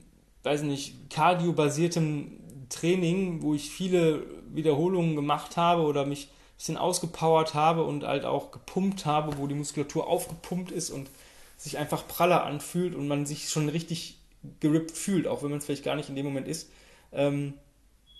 weiß 0.43 0.63
nicht, 0.63 1.09
cardio-basierten 1.09 2.67
Training, 2.69 3.41
wo 3.41 3.53
ich 3.53 3.69
viele 3.69 4.23
Wiederholungen 4.53 5.15
gemacht 5.15 5.57
habe 5.57 5.83
oder 5.83 6.05
mich 6.05 6.25
ein 6.25 6.57
bisschen 6.57 6.77
ausgepowert 6.77 7.53
habe 7.53 7.83
und 7.83 8.05
halt 8.05 8.23
auch 8.23 8.51
gepumpt 8.51 9.05
habe, 9.05 9.37
wo 9.37 9.47
die 9.47 9.55
Muskulatur 9.55 10.07
aufgepumpt 10.07 10.71
ist 10.71 10.89
und 10.89 11.09
sich 11.57 11.77
einfach 11.77 12.07
praller 12.07 12.43
anfühlt 12.43 12.95
und 12.95 13.07
man 13.07 13.25
sich 13.25 13.49
schon 13.49 13.67
richtig 13.67 14.17
gerippt 14.59 14.91
fühlt, 14.91 15.27
auch 15.27 15.43
wenn 15.43 15.49
man 15.49 15.59
es 15.59 15.65
vielleicht 15.65 15.83
gar 15.83 15.95
nicht 15.95 16.09
in 16.09 16.15
dem 16.15 16.25
Moment 16.25 16.47
ist. 16.47 16.71
Ähm, 17.11 17.53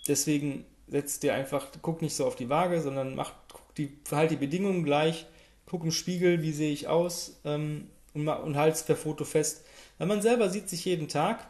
deswegen 0.06 0.64
setzt 0.86 1.22
dir 1.22 1.34
einfach, 1.34 1.68
guck 1.80 2.02
nicht 2.02 2.14
so 2.14 2.26
auf 2.26 2.36
die 2.36 2.50
Waage, 2.50 2.82
sondern 2.82 3.14
mach, 3.14 3.32
guck 3.50 3.74
die, 3.76 3.96
verhalt 4.04 4.30
die 4.30 4.36
Bedingungen 4.36 4.84
gleich 4.84 5.26
gucke 5.72 5.86
im 5.86 5.92
Spiegel, 5.92 6.42
wie 6.42 6.52
sehe 6.52 6.70
ich 6.70 6.86
aus 6.86 7.40
ähm, 7.46 7.88
und, 8.14 8.28
und 8.28 8.56
halte 8.56 8.76
es 8.76 8.82
per 8.82 8.96
Foto 8.96 9.24
fest. 9.24 9.64
Weil 9.98 10.06
man 10.06 10.22
selber 10.22 10.50
sieht 10.50 10.68
sich 10.68 10.84
jeden 10.84 11.08
Tag 11.08 11.46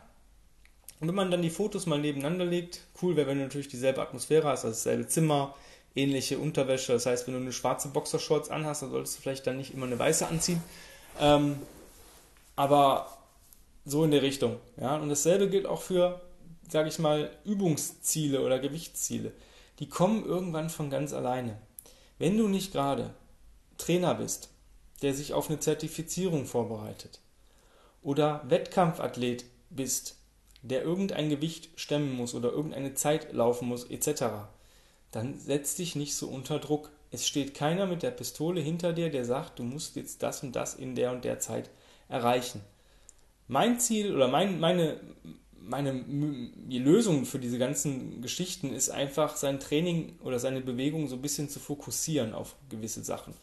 und 1.02 1.08
wenn 1.08 1.16
man 1.16 1.32
dann 1.32 1.42
die 1.42 1.50
Fotos 1.50 1.86
mal 1.86 1.98
nebeneinander 1.98 2.44
legt, 2.44 2.82
cool 3.02 3.16
wäre, 3.16 3.26
wenn 3.26 3.38
du 3.38 3.42
natürlich 3.42 3.66
dieselbe 3.66 4.00
Atmosphäre 4.00 4.46
hast, 4.46 4.64
also 4.64 4.76
dasselbe 4.76 5.08
Zimmer, 5.08 5.56
ähnliche 5.96 6.38
Unterwäsche. 6.38 6.92
Das 6.92 7.06
heißt, 7.06 7.26
wenn 7.26 7.34
du 7.34 7.40
eine 7.40 7.52
schwarze 7.52 7.88
Boxershorts 7.88 8.50
anhast, 8.50 8.82
dann 8.82 8.92
solltest 8.92 9.18
du 9.18 9.22
vielleicht 9.22 9.44
dann 9.48 9.56
nicht 9.56 9.74
immer 9.74 9.86
eine 9.86 9.98
weiße 9.98 10.28
anziehen. 10.28 10.62
Ähm, 11.20 11.56
aber 12.54 13.18
so 13.84 14.04
in 14.04 14.12
der 14.12 14.22
Richtung. 14.22 14.58
Ja? 14.80 14.94
Und 14.94 15.08
dasselbe 15.08 15.50
gilt 15.50 15.66
auch 15.66 15.82
für, 15.82 16.20
sage 16.70 16.88
ich 16.88 17.00
mal, 17.00 17.30
Übungsziele 17.44 18.40
oder 18.40 18.60
Gewichtsziele. 18.60 19.32
Die 19.80 19.88
kommen 19.88 20.24
irgendwann 20.24 20.70
von 20.70 20.88
ganz 20.88 21.12
alleine. 21.12 21.58
Wenn 22.20 22.38
du 22.38 22.46
nicht 22.46 22.70
gerade 22.70 23.12
Trainer 23.76 24.14
bist, 24.14 24.50
der 25.02 25.14
sich 25.14 25.32
auf 25.32 25.48
eine 25.48 25.60
Zertifizierung 25.60 26.46
vorbereitet, 26.46 27.20
oder 28.02 28.42
Wettkampfathlet 28.48 29.44
bist, 29.70 30.16
der 30.62 30.82
irgendein 30.82 31.28
Gewicht 31.28 31.70
stemmen 31.76 32.14
muss 32.14 32.34
oder 32.34 32.50
irgendeine 32.52 32.94
Zeit 32.94 33.32
laufen 33.32 33.68
muss, 33.68 33.84
etc., 33.84 34.24
dann 35.10 35.38
setz 35.38 35.74
dich 35.74 35.94
nicht 35.94 36.14
so 36.14 36.28
unter 36.28 36.58
Druck. 36.58 36.90
Es 37.10 37.28
steht 37.28 37.52
keiner 37.54 37.86
mit 37.86 38.02
der 38.02 38.12
Pistole 38.12 38.60
hinter 38.62 38.94
dir, 38.94 39.10
der 39.10 39.26
sagt, 39.26 39.58
du 39.58 39.62
musst 39.62 39.96
jetzt 39.96 40.22
das 40.22 40.42
und 40.42 40.56
das 40.56 40.74
in 40.74 40.94
der 40.94 41.12
und 41.12 41.24
der 41.24 41.38
Zeit 41.38 41.68
erreichen. 42.08 42.62
Mein 43.46 43.78
Ziel 43.78 44.14
oder 44.14 44.28
mein, 44.28 44.58
meine, 44.58 44.98
meine 45.60 45.92
Lösung 46.70 47.26
für 47.26 47.38
diese 47.38 47.58
ganzen 47.58 48.22
Geschichten 48.22 48.72
ist 48.72 48.88
einfach, 48.88 49.36
sein 49.36 49.60
Training 49.60 50.18
oder 50.22 50.38
seine 50.38 50.62
Bewegung 50.62 51.06
so 51.08 51.16
ein 51.16 51.22
bisschen 51.22 51.50
zu 51.50 51.60
fokussieren 51.60 52.32
auf 52.32 52.56
gewisse 52.70 53.04
Sachen. 53.04 53.34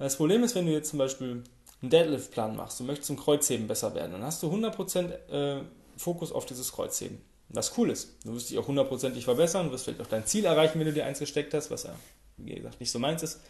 Das 0.00 0.16
Problem 0.16 0.42
ist, 0.42 0.54
wenn 0.54 0.64
du 0.64 0.72
jetzt 0.72 0.88
zum 0.88 0.98
Beispiel 0.98 1.42
einen 1.82 1.90
Deadlift-Plan 1.90 2.56
machst, 2.56 2.80
du 2.80 2.84
möchtest 2.84 3.10
im 3.10 3.18
Kreuzheben 3.18 3.68
besser 3.68 3.94
werden, 3.94 4.12
dann 4.12 4.24
hast 4.24 4.42
du 4.42 4.50
100% 4.50 5.10
äh, 5.28 5.62
Fokus 5.96 6.32
auf 6.32 6.46
dieses 6.46 6.72
Kreuzheben. 6.72 7.20
Was 7.50 7.76
cool 7.76 7.90
ist. 7.90 8.14
Du 8.24 8.32
wirst 8.34 8.48
dich 8.48 8.58
auch 8.58 8.66
hundertprozentig 8.66 9.24
verbessern, 9.24 9.66
du 9.66 9.72
wirst 9.72 9.84
vielleicht 9.84 10.00
auch 10.00 10.06
dein 10.06 10.24
Ziel 10.24 10.46
erreichen, 10.46 10.78
wenn 10.78 10.86
du 10.86 10.94
dir 10.94 11.04
eins 11.04 11.18
gesteckt 11.18 11.52
hast, 11.52 11.70
was 11.70 11.82
ja, 11.82 11.94
wie 12.38 12.54
gesagt, 12.54 12.80
nicht 12.80 12.90
so 12.90 12.98
meins 12.98 13.22
ist. 13.22 13.40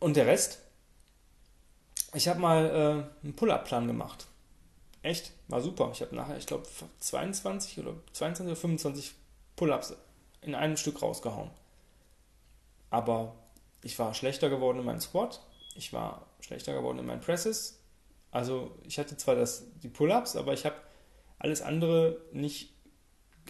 Und 0.00 0.16
der 0.16 0.26
Rest? 0.26 0.58
Ich 2.12 2.28
habe 2.28 2.38
mal 2.38 2.66
äh, 2.66 3.24
einen 3.24 3.36
Pull-Up-Plan 3.36 3.86
gemacht. 3.86 4.26
Echt, 5.00 5.32
war 5.48 5.62
super. 5.62 5.90
Ich 5.94 6.02
habe 6.02 6.14
nachher, 6.14 6.36
ich 6.36 6.46
glaube, 6.46 6.66
22 7.00 7.78
oder 7.78 7.94
22 8.12 8.46
oder 8.46 8.56
25 8.56 9.14
Pull-Ups 9.56 9.94
in 10.42 10.54
einem 10.54 10.76
Stück 10.76 11.00
rausgehauen. 11.00 11.50
Aber 12.90 13.34
ich 13.86 13.98
war 14.00 14.14
schlechter 14.14 14.50
geworden 14.50 14.80
in 14.80 14.84
meinem 14.84 15.00
Squat, 15.00 15.40
ich 15.76 15.92
war 15.92 16.26
schlechter 16.40 16.74
geworden 16.74 16.98
in 16.98 17.06
meinen 17.06 17.20
Presses. 17.20 17.78
Also 18.32 18.76
ich 18.82 18.98
hatte 18.98 19.16
zwar 19.16 19.36
das, 19.36 19.64
die 19.82 19.88
Pull-Ups, 19.88 20.34
aber 20.34 20.52
ich 20.52 20.66
habe 20.66 20.74
alles 21.38 21.62
andere 21.62 22.20
nicht 22.32 22.72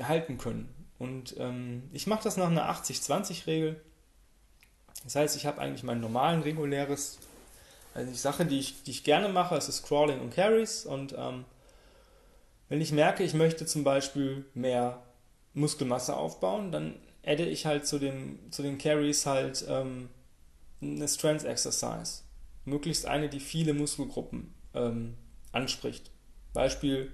halten 0.00 0.36
können. 0.36 0.68
Und 0.98 1.36
ähm, 1.38 1.88
ich 1.92 2.06
mache 2.06 2.24
das 2.24 2.36
nach 2.36 2.50
einer 2.50 2.70
80-20-Regel. 2.70 3.80
Das 5.04 5.16
heißt, 5.16 5.36
ich 5.36 5.46
habe 5.46 5.60
eigentlich 5.60 5.84
mein 5.84 6.00
normalen, 6.00 6.42
reguläres, 6.42 7.18
also 7.94 8.10
die 8.10 8.18
Sache, 8.18 8.44
die 8.44 8.58
ich, 8.58 8.82
die 8.82 8.90
ich 8.90 9.04
gerne 9.04 9.30
mache, 9.30 9.56
ist 9.56 9.68
das 9.68 9.82
Crawling 9.82 10.20
und 10.20 10.34
Carries. 10.34 10.84
Und 10.84 11.14
ähm, 11.16 11.46
wenn 12.68 12.82
ich 12.82 12.92
merke, 12.92 13.24
ich 13.24 13.32
möchte 13.32 13.64
zum 13.64 13.84
Beispiel 13.84 14.44
mehr 14.52 15.02
Muskelmasse 15.54 16.14
aufbauen, 16.14 16.72
dann 16.72 16.96
adde 17.24 17.46
ich 17.46 17.64
halt 17.64 17.86
zu, 17.86 17.98
dem, 17.98 18.38
zu 18.52 18.62
den 18.62 18.76
Carries 18.76 19.24
halt 19.24 19.64
ähm, 19.66 20.10
eine 20.80 21.08
Strength 21.08 21.44
Exercise. 21.44 22.22
Möglichst 22.64 23.06
eine, 23.06 23.28
die 23.28 23.40
viele 23.40 23.74
Muskelgruppen 23.74 24.54
ähm, 24.74 25.16
anspricht. 25.52 26.10
Beispiel 26.52 27.12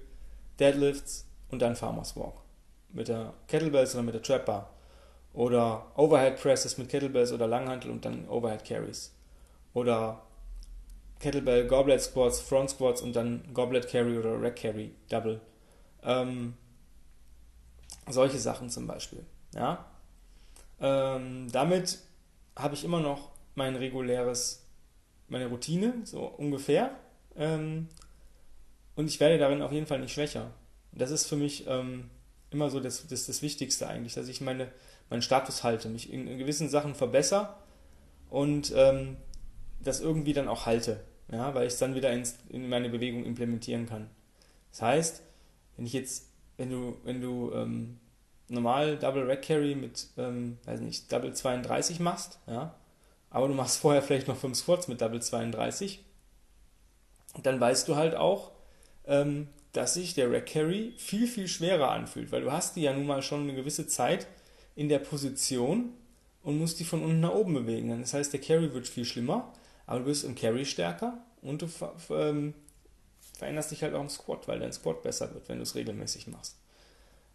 Deadlifts 0.59 1.27
und 1.49 1.61
dann 1.61 1.75
Farmers 1.75 2.15
Walk. 2.15 2.41
Mit 2.89 3.07
der 3.07 3.33
Kettlebells 3.47 3.93
oder 3.93 4.03
mit 4.03 4.15
der 4.15 4.21
Trap. 4.21 4.69
Oder 5.33 5.91
Overhead 5.95 6.39
Presses 6.39 6.77
mit 6.77 6.89
Kettlebells 6.89 7.31
oder 7.31 7.47
Langhantel 7.47 7.91
und 7.91 8.05
dann 8.05 8.27
Overhead 8.29 8.63
Carries. 8.63 9.13
Oder 9.73 10.21
Kettlebell 11.19 11.67
Goblet 11.67 12.01
Squats, 12.01 12.41
Front 12.41 12.71
Squats 12.71 13.01
und 13.01 13.15
dann 13.15 13.43
Goblet 13.53 13.87
Carry 13.87 14.17
oder 14.17 14.41
Rack 14.41 14.57
Carry 14.57 14.93
Double. 15.09 15.39
Ähm, 16.03 16.55
solche 18.09 18.37
Sachen 18.37 18.69
zum 18.69 18.87
Beispiel. 18.87 19.25
Ja? 19.55 19.85
Ähm, 20.81 21.49
damit 21.51 21.99
habe 22.55 22.75
ich 22.75 22.83
immer 22.83 22.99
noch 22.99 23.31
mein 23.55 23.75
reguläres, 23.75 24.65
meine 25.27 25.47
Routine, 25.47 25.93
so 26.03 26.25
ungefähr. 26.25 26.91
Ähm, 27.35 27.87
und 28.95 29.07
ich 29.07 29.19
werde 29.19 29.37
darin 29.37 29.61
auf 29.61 29.71
jeden 29.71 29.87
Fall 29.87 29.99
nicht 29.99 30.13
schwächer. 30.13 30.51
Das 30.91 31.11
ist 31.11 31.25
für 31.25 31.35
mich 31.35 31.65
ähm, 31.67 32.09
immer 32.51 32.69
so 32.69 32.79
das, 32.79 33.07
das, 33.07 33.25
das 33.25 33.41
Wichtigste 33.41 33.87
eigentlich, 33.87 34.13
dass 34.13 34.27
ich 34.27 34.41
meine, 34.41 34.71
meinen 35.09 35.21
Status 35.21 35.63
halte, 35.63 35.89
mich 35.89 36.11
in, 36.11 36.27
in 36.27 36.37
gewissen 36.37 36.69
Sachen 36.69 36.95
verbessere 36.95 37.55
und 38.29 38.71
ähm, 38.75 39.17
das 39.81 39.99
irgendwie 39.99 40.33
dann 40.33 40.47
auch 40.47 40.65
halte, 40.65 41.03
ja, 41.31 41.53
weil 41.53 41.67
ich 41.67 41.73
es 41.73 41.79
dann 41.79 41.95
wieder 41.95 42.11
ins, 42.13 42.37
in 42.49 42.69
meine 42.69 42.89
Bewegung 42.89 43.25
implementieren 43.25 43.87
kann. 43.87 44.09
Das 44.71 44.81
heißt, 44.81 45.23
wenn 45.75 45.85
ich 45.85 45.93
jetzt, 45.93 46.29
wenn 46.57 46.69
du, 46.69 46.97
wenn 47.03 47.21
du 47.21 47.51
ähm, 47.53 47.99
normal 48.49 48.97
Double 48.97 49.23
Rack 49.29 49.43
Carry 49.43 49.75
mit, 49.75 50.07
ähm, 50.17 50.57
weiß 50.65 50.79
nicht, 50.81 51.11
Double 51.11 51.33
32 51.33 51.99
machst, 51.99 52.39
ja, 52.47 52.75
aber 53.33 53.47
du 53.49 53.53
machst 53.53 53.79
vorher 53.79 54.01
vielleicht 54.01 54.29
noch 54.29 54.37
5 54.37 54.55
Squats 54.55 54.87
mit 54.87 55.01
Double 55.01 55.21
32, 55.21 56.05
dann 57.41 57.59
weißt 57.59 57.87
du 57.87 57.95
halt 57.95 58.15
auch, 58.15 58.51
ähm, 59.05 59.49
dass 59.73 59.95
sich 59.95 60.13
der 60.13 60.31
Rack 60.31 60.45
Carry 60.45 60.93
viel, 60.97 61.27
viel 61.27 61.47
schwerer 61.47 61.89
anfühlt, 61.89 62.31
weil 62.31 62.43
du 62.43 62.51
hast 62.51 62.75
die 62.75 62.83
ja 62.83 62.93
nun 62.93 63.07
mal 63.07 63.23
schon 63.23 63.41
eine 63.41 63.55
gewisse 63.55 63.87
Zeit 63.87 64.27
in 64.75 64.87
der 64.87 64.99
Position 64.99 65.93
und 66.43 66.59
musst 66.59 66.79
die 66.79 66.83
von 66.85 67.03
unten 67.03 67.21
nach 67.21 67.33
oben 67.33 67.55
bewegen. 67.55 67.99
Das 67.99 68.13
heißt, 68.13 68.31
der 68.31 68.39
Carry 68.39 68.71
wird 68.71 68.87
viel 68.87 69.03
schlimmer, 69.03 69.51
aber 69.87 69.99
du 69.99 70.05
bist 70.05 70.23
im 70.23 70.35
Carry 70.35 70.65
stärker 70.65 71.17
und 71.41 71.63
du 71.63 71.67
ver 71.67 71.95
ähm, 72.11 72.53
veränderst 73.35 73.71
dich 73.71 73.81
halt 73.81 73.95
auch 73.95 74.01
im 74.01 74.09
Squat, 74.09 74.47
weil 74.47 74.59
dein 74.59 74.71
Squat 74.71 75.01
besser 75.01 75.33
wird, 75.33 75.49
wenn 75.49 75.57
du 75.57 75.63
es 75.63 75.73
regelmäßig 75.73 76.27
machst. 76.27 76.55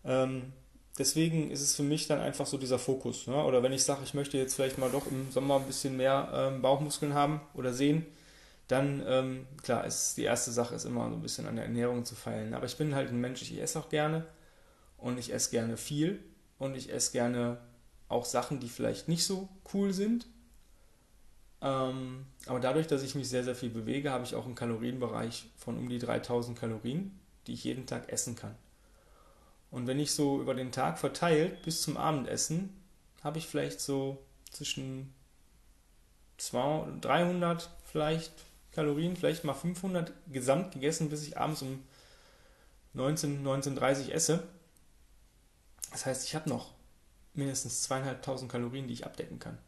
Ähm, 0.05 0.53
deswegen 0.99 1.51
ist 1.51 1.63
es 1.63 1.77
für 1.77 1.83
mich 1.83 2.07
dann 2.07 2.21
einfach 2.21 2.47
so 2.47 2.59
dieser 2.59 2.79
Fokus. 2.79 3.27
Ne? 3.27 3.45
Oder 3.45 3.63
wenn 3.63 3.73
ich 3.73 3.85
sage, 3.85 4.01
ich 4.05 4.15
möchte 4.15 4.37
jetzt 4.37 4.55
vielleicht 4.55 4.79
mal 4.79 4.91
doch 4.91 5.07
im 5.07 5.31
Sommer 5.31 5.57
ein 5.57 5.67
bisschen 5.67 5.97
mehr 5.97 6.31
ähm, 6.35 6.63
Bauchmuskeln 6.63 7.15
haben 7.15 7.41
oder 7.55 7.73
sehen, 7.73 8.05
dann, 8.67 9.03
ähm, 9.07 9.47
klar, 9.63 9.87
ist 9.87 10.17
die 10.17 10.25
erste 10.25 10.51
Sache 10.51 10.75
ist 10.75 10.85
immer 10.85 11.09
so 11.09 11.17
ein 11.17 11.23
bisschen 11.23 11.47
an 11.47 11.57
der 11.57 11.65
Ernährung 11.65 12.05
zu 12.05 12.15
feilen. 12.15 12.53
Aber 12.53 12.67
ich 12.67 12.77
bin 12.77 12.95
halt 12.95 13.09
ein 13.09 13.21
Mensch, 13.21 13.41
ich 13.43 13.59
esse 13.59 13.79
auch 13.79 13.89
gerne 13.89 14.27
und 14.99 15.19
ich 15.19 15.33
esse 15.33 15.51
gerne 15.51 15.77
viel 15.77 16.23
und 16.59 16.77
ich 16.77 16.93
esse 16.93 17.13
gerne 17.13 17.59
auch 18.09 18.25
Sachen, 18.25 18.61
die 18.61 18.69
vielleicht 18.69 19.09
nicht 19.09 19.25
so 19.25 19.49
cool 19.73 19.93
sind. 19.95 20.27
Ähm, 21.61 22.27
aber 22.47 22.61
dadurch, 22.61 22.87
dass 22.87 23.03
ich 23.03 23.15
mich 23.15 23.29
sehr, 23.29 23.43
sehr 23.45 23.55
viel 23.55 23.71
bewege, 23.71 24.11
habe 24.11 24.25
ich 24.25 24.35
auch 24.35 24.45
einen 24.45 24.55
Kalorienbereich 24.55 25.47
von 25.57 25.79
um 25.79 25.89
die 25.89 25.99
3000 25.99 26.59
Kalorien, 26.59 27.19
die 27.47 27.55
ich 27.55 27.65
jeden 27.65 27.87
Tag 27.87 28.13
essen 28.13 28.37
kann. 28.37 28.55
Und 29.71 29.87
wenn 29.87 29.99
ich 29.99 30.13
so 30.13 30.41
über 30.41 30.55
den 30.55 30.73
Tag 30.73 30.99
verteilt 30.99 31.63
bis 31.63 31.83
zum 31.83 31.97
Abendessen, 31.97 32.75
habe 33.23 33.39
ich 33.39 33.47
vielleicht 33.47 33.81
so 33.81 34.19
zwischen 34.51 35.13
200, 36.39 37.05
300 37.05 37.71
vielleicht 37.85 38.33
Kalorien, 38.73 39.17
vielleicht 39.17 39.45
mal 39.45 39.55
500 39.55 40.13
gesamt 40.33 40.73
gegessen, 40.73 41.11
bis 41.11 41.27
ich 41.27 41.37
abends 41.37 41.63
um 41.63 41.83
19, 42.95 43.45
19.30 43.45 44.11
esse. 44.11 44.45
Das 45.91 46.07
heißt, 46.07 46.25
ich 46.25 46.35
habe 46.35 46.49
noch 46.49 46.73
mindestens 47.35 47.83
zweieinhalbtausend 47.83 48.51
Kalorien, 48.51 48.89
die 48.89 48.95
ich 48.95 49.05
abdecken 49.05 49.39
kann. 49.39 49.59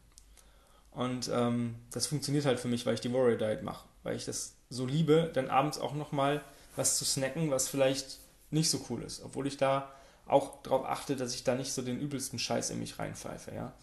Und 0.91 1.29
ähm, 1.33 1.75
das 1.91 2.07
funktioniert 2.07 2.45
halt 2.45 2.59
für 2.59 2.67
mich, 2.67 2.85
weil 2.85 2.95
ich 2.95 3.01
die 3.01 3.13
Warrior 3.13 3.37
Diet 3.37 3.63
mache, 3.63 3.87
weil 4.03 4.15
ich 4.15 4.25
das 4.25 4.55
so 4.69 4.85
liebe, 4.85 5.29
dann 5.33 5.49
abends 5.49 5.79
auch 5.79 5.93
nochmal 5.93 6.41
was 6.75 6.97
zu 6.97 7.05
snacken, 7.05 7.51
was 7.51 7.67
vielleicht 7.67 8.19
nicht 8.51 8.69
so 8.69 8.85
cool 8.89 9.03
ist, 9.03 9.23
obwohl 9.23 9.47
ich 9.47 9.57
da 9.57 9.91
auch 10.27 10.61
darauf 10.61 10.85
achte, 10.85 11.15
dass 11.15 11.33
ich 11.35 11.43
da 11.43 11.55
nicht 11.55 11.73
so 11.73 11.81
den 11.81 11.99
übelsten 11.99 12.39
Scheiß 12.39 12.69
in 12.69 12.79
mich 12.79 12.99
reinpfeife, 12.99 13.53
ja. 13.53 13.73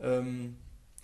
Ähm, 0.00 0.56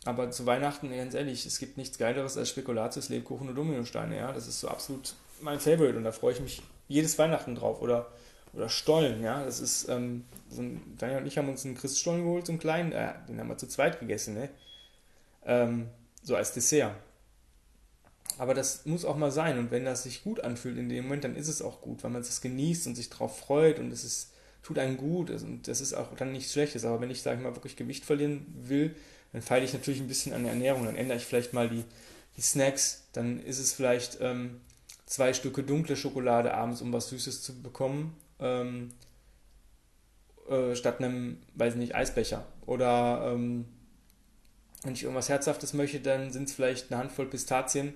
aber 0.05 0.31
zu 0.31 0.47
Weihnachten, 0.47 0.91
ganz 0.91 1.14
ehrlich, 1.14 1.47
es 1.47 1.59
gibt 1.59 1.76
nichts 1.76 1.97
Geileres 1.97 2.37
als 2.37 2.49
Spekulatius, 2.49 3.09
Lebkuchen 3.09 3.49
und 3.49 3.55
Dominosteine. 3.55 4.17
Ja? 4.17 4.33
Das 4.33 4.49
ist 4.49 4.61
so 4.61 4.69
absolut 4.69 5.14
mein 5.41 5.61
Favorite 5.61 5.97
und 5.97 6.05
da 6.05 6.12
freue 6.12 6.33
ich 6.33 6.41
mich 6.41 6.62
jedes 6.88 7.19
Weihnachten 7.19 7.55
drauf. 7.55 7.81
Oder, 7.81 8.11
oder 8.52 8.69
Stollen, 8.69 9.23
ja. 9.23 9.45
Das 9.45 9.61
ist, 9.61 9.88
ähm, 9.88 10.25
so 10.50 10.62
ein, 10.62 10.97
Daniel 10.99 11.19
und 11.19 11.26
ich 11.26 11.38
haben 11.38 11.49
uns 11.49 11.64
einen 11.64 11.76
Christstollen 11.76 12.25
geholt, 12.25 12.47
so 12.47 12.52
einen 12.52 12.59
kleinen, 12.59 12.93
äh, 12.93 13.12
den 13.29 13.38
haben 13.38 13.49
wir 13.49 13.59
zu 13.59 13.69
zweit 13.69 14.00
gegessen, 14.00 14.35
ne? 14.35 14.49
Ähm, 15.45 15.88
so 16.23 16.37
als 16.37 16.52
Dessert. 16.52 16.95
Aber 18.39 18.55
das 18.55 18.87
muss 18.87 19.05
auch 19.05 19.17
mal 19.17 19.31
sein. 19.31 19.59
Und 19.59 19.71
wenn 19.71 19.85
das 19.85 20.05
sich 20.05 20.23
gut 20.25 20.41
anfühlt 20.41 20.79
in 20.79 20.89
dem 20.89 21.05
Moment, 21.05 21.25
dann 21.25 21.37
ist 21.37 21.49
es 21.49 21.62
auch 21.62 21.81
gut, 21.81 22.03
weil 22.03 22.11
man 22.11 22.23
es 22.23 22.41
genießt 22.41 22.87
und 22.87 22.95
sich 22.95 23.11
darauf 23.11 23.39
freut 23.39 23.79
und 23.79 23.93
es 23.93 24.05
ist, 24.05 24.33
tut 24.62 24.79
einem 24.79 24.97
gut. 24.97 25.31
Und 25.31 25.69
das 25.69 25.81
ist 25.81 25.95
auch 25.95 26.15
dann 26.17 26.33
nichts 26.33 26.53
Schlechtes. 26.53 26.85
Aber 26.85 27.01
wenn 27.01 27.11
ich, 27.11 27.23
sage 27.23 27.39
ich 27.39 27.43
mal, 27.43 27.55
wirklich 27.55 27.77
Gewicht 27.77 28.05
verlieren 28.05 28.47
will, 28.62 28.95
dann 29.33 29.43
feile 29.43 29.65
ich 29.65 29.73
natürlich 29.73 30.01
ein 30.01 30.09
bisschen 30.09 30.33
an 30.33 30.43
der 30.43 30.53
Ernährung. 30.53 30.85
Dann 30.85 30.97
ändere 30.97 31.19
ich 31.19 31.25
vielleicht 31.25 31.53
mal 31.53 31.69
die, 31.69 31.85
die 32.37 32.43
Snacks, 32.43 33.05
dann 33.12 33.41
ist 33.41 33.59
es 33.59 33.73
vielleicht 33.73 34.19
ähm, 34.21 34.61
zwei 35.07 35.33
Stücke 35.35 35.62
dunkle 35.62 35.97
Schokolade 35.97 36.55
abends, 36.55 36.81
um 36.83 36.93
was 36.93 37.09
Süßes 37.09 37.43
zu 37.43 37.62
bekommen, 37.62 38.17
ähm, 38.41 38.91
äh, 40.49 40.75
statt 40.75 40.99
einem, 41.01 41.39
weiß 41.55 41.77
nicht, 41.77 41.95
Eisbecher. 41.95 42.47
Oder 42.67 43.33
ähm, 43.33 43.67
wenn 44.83 44.95
ich 44.95 45.03
irgendwas 45.03 45.29
Herzhaftes 45.29 45.75
möchte, 45.75 46.01
dann 46.01 46.31
sind 46.31 46.49
es 46.49 46.55
vielleicht 46.55 46.91
eine 46.91 47.01
Handvoll 47.01 47.27
Pistazien 47.27 47.95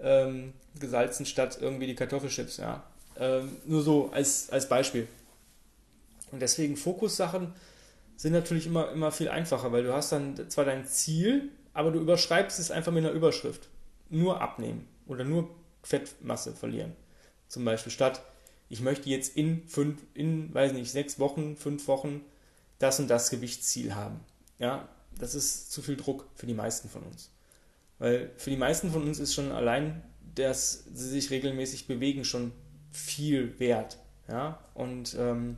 ähm, 0.00 0.52
gesalzen 0.78 1.26
statt 1.26 1.58
irgendwie 1.60 1.86
die 1.86 1.94
Kartoffelchips. 1.94 2.58
Ja. 2.58 2.84
Ähm, 3.18 3.56
nur 3.66 3.82
so 3.82 4.10
als, 4.12 4.50
als 4.50 4.68
Beispiel. 4.68 5.08
Und 6.30 6.40
deswegen 6.40 6.76
Fokussachen 6.76 7.52
sind 8.16 8.32
natürlich 8.32 8.66
immer, 8.66 8.90
immer 8.92 9.12
viel 9.12 9.28
einfacher, 9.28 9.72
weil 9.72 9.84
du 9.84 9.92
hast 9.92 10.12
dann 10.12 10.50
zwar 10.50 10.64
dein 10.64 10.86
Ziel, 10.86 11.50
aber 11.72 11.90
du 11.90 12.00
überschreibst 12.00 12.58
es 12.58 12.70
einfach 12.70 12.92
mit 12.92 13.04
einer 13.04 13.14
Überschrift. 13.14 13.68
Nur 14.10 14.40
abnehmen 14.40 14.86
oder 15.06 15.24
nur 15.24 15.50
Fettmasse 15.82 16.54
verlieren. 16.54 16.92
Zum 17.48 17.64
Beispiel 17.64 17.92
statt, 17.92 18.22
ich 18.68 18.80
möchte 18.80 19.08
jetzt 19.08 19.36
in 19.36 19.66
fünf, 19.68 20.00
in, 20.14 20.52
weiß 20.52 20.72
nicht, 20.72 20.90
sechs 20.90 21.18
Wochen, 21.18 21.56
fünf 21.56 21.88
Wochen 21.88 22.22
das 22.78 23.00
und 23.00 23.08
das 23.08 23.30
Gewichtsziel 23.30 23.94
haben. 23.94 24.20
Ja, 24.58 24.88
das 25.18 25.34
ist 25.34 25.72
zu 25.72 25.82
viel 25.82 25.96
Druck 25.96 26.26
für 26.34 26.46
die 26.46 26.54
meisten 26.54 26.88
von 26.88 27.02
uns. 27.02 27.30
Weil 27.98 28.30
für 28.36 28.50
die 28.50 28.56
meisten 28.56 28.90
von 28.90 29.02
uns 29.02 29.18
ist 29.18 29.34
schon 29.34 29.52
allein, 29.52 30.02
dass 30.34 30.84
sie 30.92 31.08
sich 31.08 31.30
regelmäßig 31.30 31.86
bewegen, 31.86 32.24
schon 32.24 32.52
viel 32.90 33.58
wert. 33.58 33.98
Ja, 34.28 34.58
und 34.74 35.16
ähm, 35.18 35.56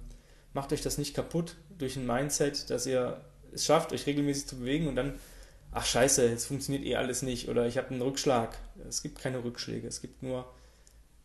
macht 0.53 0.73
euch 0.73 0.81
das 0.81 0.97
nicht 0.97 1.15
kaputt 1.15 1.57
durch 1.77 1.97
ein 1.97 2.07
Mindset, 2.07 2.71
dass 2.71 2.87
ihr 2.87 3.21
es 3.53 3.65
schafft, 3.65 3.93
euch 3.93 4.07
regelmäßig 4.07 4.47
zu 4.47 4.59
bewegen 4.59 4.87
und 4.87 4.97
dann, 4.97 5.15
ach 5.73 5.85
scheiße, 5.85 6.29
jetzt 6.29 6.47
funktioniert 6.47 6.85
eh 6.85 6.97
alles 6.97 7.23
nicht 7.23 7.49
oder 7.49 7.67
ich 7.67 7.79
habe 7.79 7.91
einen 7.91 8.03
Rückschlag. 8.03 8.57
Es 8.89 9.03
gibt 9.03 9.19
keine 9.19 9.43
Rückschläge, 9.43 9.89
es 9.89 10.01
gibt 10.01 10.23
nur 10.23 10.49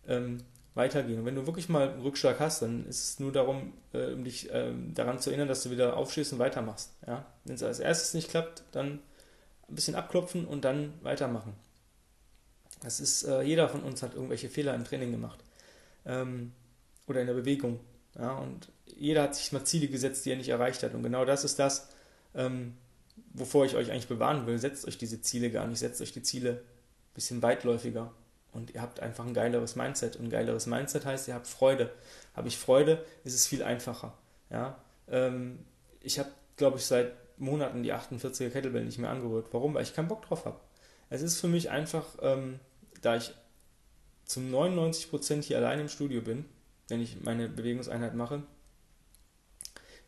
ähm, 0.07 0.39
weitergehen. 0.73 1.19
Und 1.19 1.25
wenn 1.25 1.35
du 1.35 1.45
wirklich 1.45 1.69
mal 1.69 1.89
einen 1.89 2.01
Rückschlag 2.01 2.39
hast, 2.39 2.61
dann 2.61 2.85
ist 2.87 3.09
es 3.09 3.19
nur 3.19 3.31
darum, 3.31 3.73
äh, 3.93 4.13
um 4.13 4.23
dich 4.23 4.51
äh, 4.51 4.73
daran 4.93 5.19
zu 5.19 5.29
erinnern, 5.29 5.47
dass 5.47 5.63
du 5.63 5.71
wieder 5.71 5.97
aufstehst 5.97 6.33
und 6.33 6.39
weitermachst. 6.39 6.91
Ja? 7.07 7.25
Wenn 7.45 7.55
es 7.55 7.63
als 7.63 7.79
erstes 7.79 8.13
nicht 8.13 8.29
klappt, 8.29 8.63
dann 8.71 8.99
ein 9.69 9.75
bisschen 9.75 9.95
abklopfen 9.95 10.45
und 10.45 10.65
dann 10.65 10.93
weitermachen. 11.01 11.53
Das 12.81 12.99
ist, 12.99 13.23
äh, 13.23 13.41
jeder 13.41 13.67
von 13.69 13.81
uns 13.81 14.03
hat 14.03 14.13
irgendwelche 14.13 14.49
Fehler 14.49 14.75
im 14.75 14.83
Training 14.85 15.11
gemacht. 15.11 15.39
Ähm, 16.05 16.51
oder 17.07 17.21
in 17.21 17.27
der 17.27 17.33
Bewegung. 17.33 17.79
Ja? 18.17 18.33
Und 18.33 18.71
jeder 18.85 19.23
hat 19.23 19.35
sich 19.35 19.51
mal 19.51 19.63
Ziele 19.63 19.87
gesetzt, 19.87 20.25
die 20.25 20.31
er 20.31 20.37
nicht 20.37 20.49
erreicht 20.49 20.83
hat. 20.83 20.93
Und 20.93 21.03
genau 21.03 21.25
das 21.25 21.43
ist 21.43 21.59
das, 21.59 21.89
ähm, 22.35 22.75
wovor 23.33 23.65
ich 23.65 23.75
euch 23.75 23.91
eigentlich 23.91 24.07
bewahren 24.07 24.45
will. 24.45 24.59
Setzt 24.59 24.87
euch 24.87 24.97
diese 24.97 25.21
Ziele 25.21 25.51
gar 25.51 25.67
nicht, 25.67 25.79
setzt 25.79 26.01
euch 26.01 26.11
die 26.11 26.21
Ziele 26.21 26.51
ein 26.51 27.13
bisschen 27.13 27.41
weitläufiger. 27.41 28.11
Und 28.51 28.73
ihr 28.73 28.81
habt 28.81 28.99
einfach 28.99 29.25
ein 29.25 29.33
geileres 29.33 29.75
Mindset. 29.75 30.15
Und 30.15 30.25
ein 30.25 30.29
geileres 30.29 30.65
Mindset 30.65 31.05
heißt, 31.05 31.27
ihr 31.27 31.33
habt 31.33 31.47
Freude. 31.47 31.91
Habe 32.35 32.47
ich 32.47 32.57
Freude, 32.57 33.03
ist 33.23 33.33
es 33.33 33.47
viel 33.47 33.63
einfacher. 33.63 34.13
Ja? 34.49 34.77
Ähm, 35.09 35.59
ich 36.01 36.19
habe, 36.19 36.29
glaube 36.55 36.77
ich, 36.77 36.85
seit 36.85 37.13
Monaten 37.37 37.83
die 37.83 37.93
48er 37.93 38.49
Kettlebell 38.49 38.85
nicht 38.85 38.97
mehr 38.97 39.09
angerührt. 39.09 39.47
Warum? 39.51 39.73
Weil 39.73 39.83
ich 39.83 39.93
keinen 39.93 40.07
Bock 40.07 40.25
drauf 40.25 40.45
habe. 40.45 40.59
Es 41.09 41.21
ist 41.21 41.39
für 41.39 41.47
mich 41.47 41.69
einfach, 41.69 42.05
ähm, 42.21 42.59
da 43.01 43.15
ich 43.15 43.33
zum 44.25 44.51
99% 44.53 45.43
hier 45.43 45.57
allein 45.57 45.79
im 45.79 45.89
Studio 45.89 46.21
bin, 46.21 46.45
wenn 46.87 47.01
ich 47.01 47.21
meine 47.21 47.47
Bewegungseinheit 47.47 48.15
mache, 48.15 48.43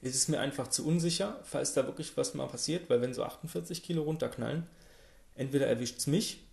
ist 0.01 0.15
es 0.15 0.27
mir 0.27 0.39
einfach 0.39 0.67
zu 0.67 0.85
unsicher, 0.85 1.39
falls 1.43 1.73
da 1.73 1.85
wirklich 1.85 2.15
was 2.17 2.33
mal 2.33 2.47
passiert, 2.47 2.89
weil 2.89 3.01
wenn 3.01 3.13
so 3.13 3.23
48 3.23 3.83
Kilo 3.83 4.03
runterknallen, 4.03 4.67
entweder 5.35 5.67
erwischt 5.67 5.97
es 5.97 6.07
mich 6.07 6.43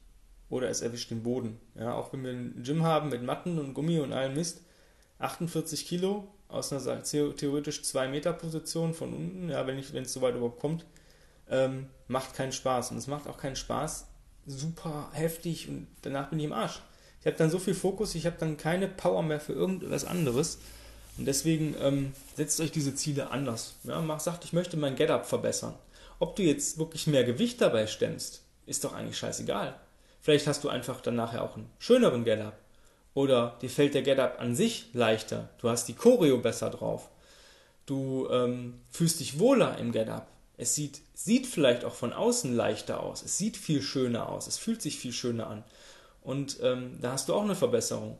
oder 0.48 0.68
es 0.68 0.80
erwischt 0.80 1.10
den 1.10 1.22
Boden. 1.22 1.58
Ja, 1.74 1.94
auch 1.94 2.12
wenn 2.12 2.24
wir 2.24 2.30
ein 2.32 2.62
Gym 2.62 2.82
haben 2.84 3.10
mit 3.10 3.22
Matten 3.22 3.58
und 3.58 3.74
Gummi 3.74 4.00
und 4.00 4.12
allem 4.12 4.34
Mist, 4.34 4.62
48 5.18 5.86
Kilo 5.86 6.28
aus 6.54 6.72
einer 6.72 7.02
theoretisch 7.02 7.82
2 7.82 8.08
Meter 8.08 8.32
Position 8.32 8.94
von 8.94 9.12
unten, 9.12 9.50
ja, 9.50 9.66
wenn 9.66 9.78
es 9.78 10.12
so 10.12 10.20
weit 10.20 10.34
überhaupt 10.34 10.60
kommt, 10.60 10.84
ähm, 11.50 11.88
macht 12.08 12.34
keinen 12.34 12.52
Spaß. 12.52 12.90
Und 12.90 12.98
es 12.98 13.06
macht 13.06 13.26
auch 13.26 13.38
keinen 13.38 13.56
Spaß, 13.56 14.06
super 14.46 15.10
heftig 15.12 15.68
und 15.68 15.86
danach 16.02 16.30
bin 16.30 16.38
ich 16.38 16.46
im 16.46 16.52
Arsch. 16.52 16.80
Ich 17.20 17.26
habe 17.26 17.36
dann 17.36 17.50
so 17.50 17.58
viel 17.58 17.74
Fokus, 17.74 18.14
ich 18.14 18.26
habe 18.26 18.36
dann 18.38 18.56
keine 18.56 18.86
Power 18.86 19.22
mehr 19.22 19.40
für 19.40 19.54
irgendwas 19.54 20.04
anderes. 20.04 20.58
Und 21.16 21.26
deswegen 21.26 21.74
ähm, 21.80 22.12
setzt 22.36 22.60
euch 22.60 22.72
diese 22.72 22.94
Ziele 22.94 23.30
anders. 23.30 23.76
Ja, 23.84 24.00
mach, 24.00 24.20
sagt, 24.20 24.44
ich 24.44 24.52
möchte 24.52 24.76
mein 24.76 24.96
Get-Up 24.96 25.26
verbessern. 25.26 25.74
Ob 26.18 26.36
du 26.36 26.42
jetzt 26.42 26.78
wirklich 26.78 27.06
mehr 27.06 27.24
Gewicht 27.24 27.60
dabei 27.60 27.86
stemmst, 27.86 28.42
ist 28.66 28.84
doch 28.84 28.92
eigentlich 28.92 29.16
scheißegal. 29.16 29.78
Vielleicht 30.20 30.46
hast 30.46 30.64
du 30.64 30.68
einfach 30.68 31.00
dann 31.00 31.16
nachher 31.16 31.42
auch 31.42 31.56
einen 31.56 31.70
schöneren 31.78 32.24
Get-Up. 32.24 32.58
Oder 33.14 33.56
dir 33.62 33.70
fällt 33.70 33.94
der 33.94 34.02
Get-Up 34.02 34.40
an 34.40 34.54
sich 34.54 34.86
leichter. 34.92 35.48
Du 35.58 35.68
hast 35.68 35.86
die 35.86 35.94
Choreo 35.94 36.38
besser 36.38 36.70
drauf. 36.70 37.08
Du 37.86 38.28
ähm, 38.30 38.80
fühlst 38.90 39.20
dich 39.20 39.38
wohler 39.38 39.78
im 39.78 39.92
Get-Up. 39.92 40.28
Es 40.56 40.74
sieht, 40.74 41.00
sieht 41.14 41.46
vielleicht 41.46 41.84
auch 41.84 41.94
von 41.94 42.12
außen 42.12 42.54
leichter 42.54 43.00
aus. 43.00 43.22
Es 43.22 43.38
sieht 43.38 43.56
viel 43.56 43.82
schöner 43.82 44.28
aus. 44.28 44.46
Es 44.46 44.58
fühlt 44.58 44.82
sich 44.82 44.98
viel 44.98 45.12
schöner 45.12 45.46
an. 45.46 45.64
Und 46.22 46.58
ähm, 46.62 46.98
da 47.00 47.12
hast 47.12 47.28
du 47.28 47.34
auch 47.34 47.42
eine 47.42 47.54
Verbesserung. 47.54 48.18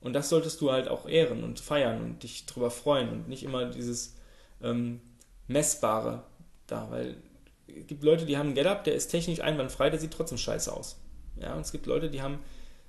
Und 0.00 0.14
das 0.14 0.28
solltest 0.28 0.60
du 0.60 0.72
halt 0.72 0.88
auch 0.88 1.08
ehren 1.08 1.44
und 1.44 1.60
feiern 1.60 2.02
und 2.02 2.22
dich 2.22 2.46
drüber 2.46 2.70
freuen 2.70 3.08
und 3.08 3.28
nicht 3.28 3.44
immer 3.44 3.66
dieses 3.66 4.16
ähm, 4.60 5.00
Messbare 5.46 6.24
da, 6.66 6.90
weil 6.90 7.16
es 7.68 7.86
gibt 7.86 8.02
Leute, 8.02 8.26
die 8.26 8.36
haben 8.36 8.46
einen 8.46 8.54
Get-Up, 8.54 8.84
der 8.84 8.94
ist 8.94 9.08
technisch 9.08 9.40
einwandfrei, 9.40 9.90
der 9.90 10.00
sieht 10.00 10.12
trotzdem 10.12 10.38
scheiße 10.38 10.72
aus. 10.72 10.98
Ja, 11.40 11.54
und 11.54 11.60
es 11.60 11.72
gibt 11.72 11.86
Leute, 11.86 12.10
die 12.10 12.22
haben 12.22 12.38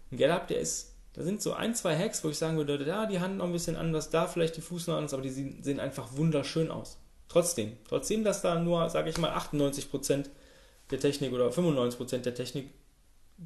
einen 0.10 0.17
Get-Up, 0.17 0.47
der 0.47 0.60
ist, 0.60 0.92
da 1.13 1.23
sind 1.23 1.41
so 1.41 1.54
ein, 1.54 1.76
zwei 1.76 1.97
Hacks, 1.97 2.23
wo 2.23 2.30
ich 2.30 2.38
sagen 2.38 2.58
würde, 2.58 2.84
da 2.84 3.06
die 3.06 3.19
Hand 3.19 3.38
noch 3.38 3.45
ein 3.45 3.52
bisschen 3.52 3.76
anders, 3.76 4.10
da 4.10 4.28
vielleicht 4.28 4.58
die 4.58 4.62
Fuß 4.62 4.88
noch 4.88 4.95
anders, 4.95 5.13
aber 5.13 5.23
die 5.23 5.30
sehen 5.30 5.80
einfach 5.80 6.17
wunderschön 6.17 6.71
aus. 6.71 6.97
Trotzdem, 7.30 7.78
trotzdem, 7.88 8.23
dass 8.23 8.41
da 8.41 8.60
nur, 8.60 8.89
sage 8.89 9.10
ich 9.10 9.17
mal, 9.17 9.32
98% 9.32 10.26
der 10.91 10.99
Technik 10.99 11.34
oder 11.34 11.49
95% 11.49 12.17
der 12.19 12.36
Technik 12.36 12.69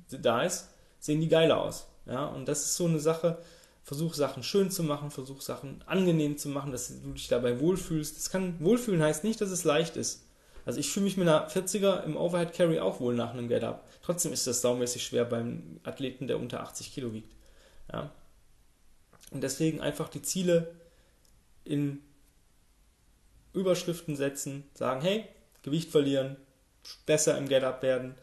da 0.09 0.43
ist, 0.43 0.69
sehen 0.99 1.21
die 1.21 1.29
geiler 1.29 1.61
aus. 1.61 1.87
Ja, 2.05 2.25
und 2.25 2.47
das 2.47 2.63
ist 2.63 2.75
so 2.75 2.85
eine 2.85 2.99
Sache, 2.99 3.37
versuch 3.83 4.13
Sachen 4.13 4.43
schön 4.43 4.71
zu 4.71 4.83
machen, 4.83 5.11
versuch 5.11 5.41
Sachen 5.41 5.83
angenehm 5.85 6.37
zu 6.37 6.49
machen, 6.49 6.71
dass 6.71 6.87
du 7.01 7.13
dich 7.13 7.27
dabei 7.27 7.59
wohlfühlst. 7.59 8.17
Das 8.17 8.29
kann, 8.29 8.55
wohlfühlen 8.59 9.01
heißt 9.01 9.23
nicht, 9.23 9.39
dass 9.41 9.49
es 9.49 9.63
leicht 9.63 9.97
ist. 9.97 10.25
Also 10.65 10.79
ich 10.79 10.89
fühle 10.89 11.05
mich 11.05 11.15
mit 11.15 11.27
einer 11.27 11.49
40er 11.49 12.03
im 12.03 12.17
Overhead 12.17 12.53
Carry 12.53 12.79
auch 12.79 12.99
wohl 12.99 13.15
nach 13.15 13.31
einem 13.31 13.47
Get-Up. 13.47 13.87
Trotzdem 14.01 14.33
ist 14.33 14.47
das 14.47 14.61
saumäßig 14.61 15.03
schwer 15.03 15.23
beim 15.23 15.79
Athleten, 15.83 16.27
der 16.27 16.39
unter 16.39 16.61
80 16.61 16.93
Kilo 16.93 17.13
wiegt. 17.13 17.36
Ja. 17.91 18.11
Und 19.31 19.41
deswegen 19.41 19.81
einfach 19.81 20.09
die 20.09 20.21
Ziele 20.21 20.73
in 21.63 22.01
Überschriften 23.53 24.15
setzen, 24.15 24.63
sagen, 24.73 25.01
hey, 25.01 25.25
Gewicht 25.63 25.91
verlieren, 25.91 26.37
besser 27.05 27.37
im 27.37 27.49
Get-Up 27.49 27.81
werden, 27.81 28.15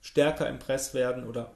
stärker 0.00 0.48
im 0.48 0.58
Press 0.58 0.94
werden 0.94 1.26
oder 1.26 1.50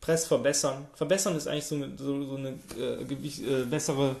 Press 0.00 0.26
verbessern. 0.26 0.86
Verbessern 0.94 1.36
ist 1.36 1.46
eigentlich 1.46 1.66
so 1.66 1.74
eine, 1.74 1.98
so, 1.98 2.24
so 2.24 2.36
eine 2.36 2.58
äh, 2.78 3.02
äh, 3.02 3.64
bessere 3.66 4.16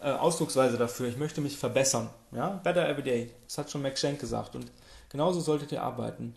äh, 0.00 0.10
Ausdrucksweise 0.10 0.76
dafür. 0.76 1.08
Ich 1.08 1.16
möchte 1.16 1.40
mich 1.40 1.56
verbessern. 1.56 2.10
Ja? 2.32 2.60
Better 2.64 2.88
every 2.88 3.04
day. 3.04 3.30
Das 3.46 3.58
hat 3.58 3.70
schon 3.70 3.82
Max 3.82 4.00
Schenk 4.00 4.18
gesagt. 4.18 4.56
Und 4.56 4.66
genauso 5.08 5.40
solltet 5.40 5.70
ihr 5.70 5.82
arbeiten. 5.82 6.34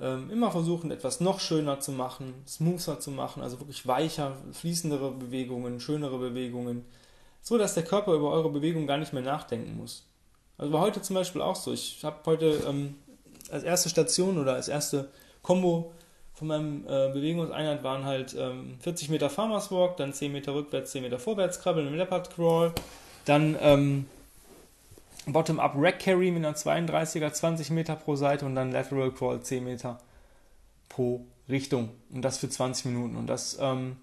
Ähm, 0.00 0.30
immer 0.30 0.50
versuchen, 0.50 0.90
etwas 0.90 1.20
noch 1.20 1.40
schöner 1.40 1.80
zu 1.80 1.92
machen, 1.92 2.32
smoother 2.46 3.00
zu 3.00 3.10
machen, 3.10 3.42
also 3.42 3.60
wirklich 3.60 3.86
weicher, 3.86 4.36
fließendere 4.52 5.10
Bewegungen, 5.10 5.78
schönere 5.78 6.18
Bewegungen, 6.18 6.86
so 7.42 7.58
dass 7.58 7.74
der 7.74 7.84
Körper 7.84 8.14
über 8.14 8.30
eure 8.30 8.50
Bewegung 8.50 8.86
gar 8.86 8.96
nicht 8.96 9.12
mehr 9.12 9.22
nachdenken 9.22 9.76
muss. 9.76 10.06
Also 10.56 10.72
war 10.72 10.80
heute 10.80 11.02
zum 11.02 11.14
Beispiel 11.14 11.42
auch 11.42 11.56
so. 11.56 11.72
Ich 11.72 12.02
habe 12.02 12.16
heute 12.24 12.62
ähm, 12.66 12.96
als 13.50 13.62
erste 13.62 13.88
Station 13.88 14.38
oder 14.38 14.54
als 14.54 14.68
erste 14.68 15.10
Combo 15.42 15.92
von 16.32 16.48
meinem 16.48 16.84
äh, 16.86 17.10
Bewegungseinheit 17.12 17.82
waren 17.82 18.04
halt 18.06 18.34
ähm, 18.38 18.78
40 18.80 19.10
Meter 19.10 19.28
Farmers 19.28 19.70
Walk, 19.70 19.98
dann 19.98 20.14
10 20.14 20.32
Meter 20.32 20.54
rückwärts, 20.54 20.92
10 20.92 21.02
Meter 21.02 21.18
vorwärts 21.18 21.60
krabbeln 21.60 21.86
im 21.86 21.94
Leopard 21.94 22.34
Crawl, 22.34 22.72
dann 23.26 23.56
ähm, 23.60 24.06
Bottom-up 25.26 25.74
Rack 25.76 26.00
Carry 26.00 26.30
mit 26.30 26.44
einer 26.44 26.56
32er 26.56 27.32
20 27.32 27.70
Meter 27.70 27.96
pro 27.96 28.16
Seite 28.16 28.46
und 28.46 28.54
dann 28.54 28.72
Lateral 28.72 29.12
Crawl 29.12 29.40
10 29.40 29.64
Meter 29.64 29.98
pro 30.88 31.26
Richtung 31.48 31.90
und 32.10 32.22
das 32.22 32.38
für 32.38 32.48
20 32.48 32.86
Minuten 32.86 33.16
und 33.16 33.26
das 33.26 33.58
ähm, 33.60 33.96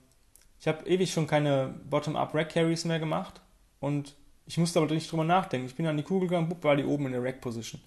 ich 0.60 0.68
habe 0.68 0.88
ewig 0.88 1.12
schon 1.12 1.28
keine 1.28 1.74
Bottom-up 1.90 2.34
Rack 2.34 2.50
Carries 2.50 2.86
mehr 2.86 3.00
gemacht 3.00 3.42
und 3.80 4.16
ich 4.48 4.58
musste 4.58 4.80
aber 4.80 4.94
nicht 4.94 5.12
drüber 5.12 5.26
nachdenken. 5.26 5.68
Ich 5.68 5.76
bin 5.76 5.86
an 5.88 5.98
die 5.98 6.04
Kugel 6.04 6.30
gegangen, 6.30 6.50
bupp, 6.50 6.64
war 6.64 6.76
die 6.76 6.86
oben 6.86 7.08
in 7.08 7.12
der 7.12 7.24
Rack 7.24 7.42
Position. 7.42 7.82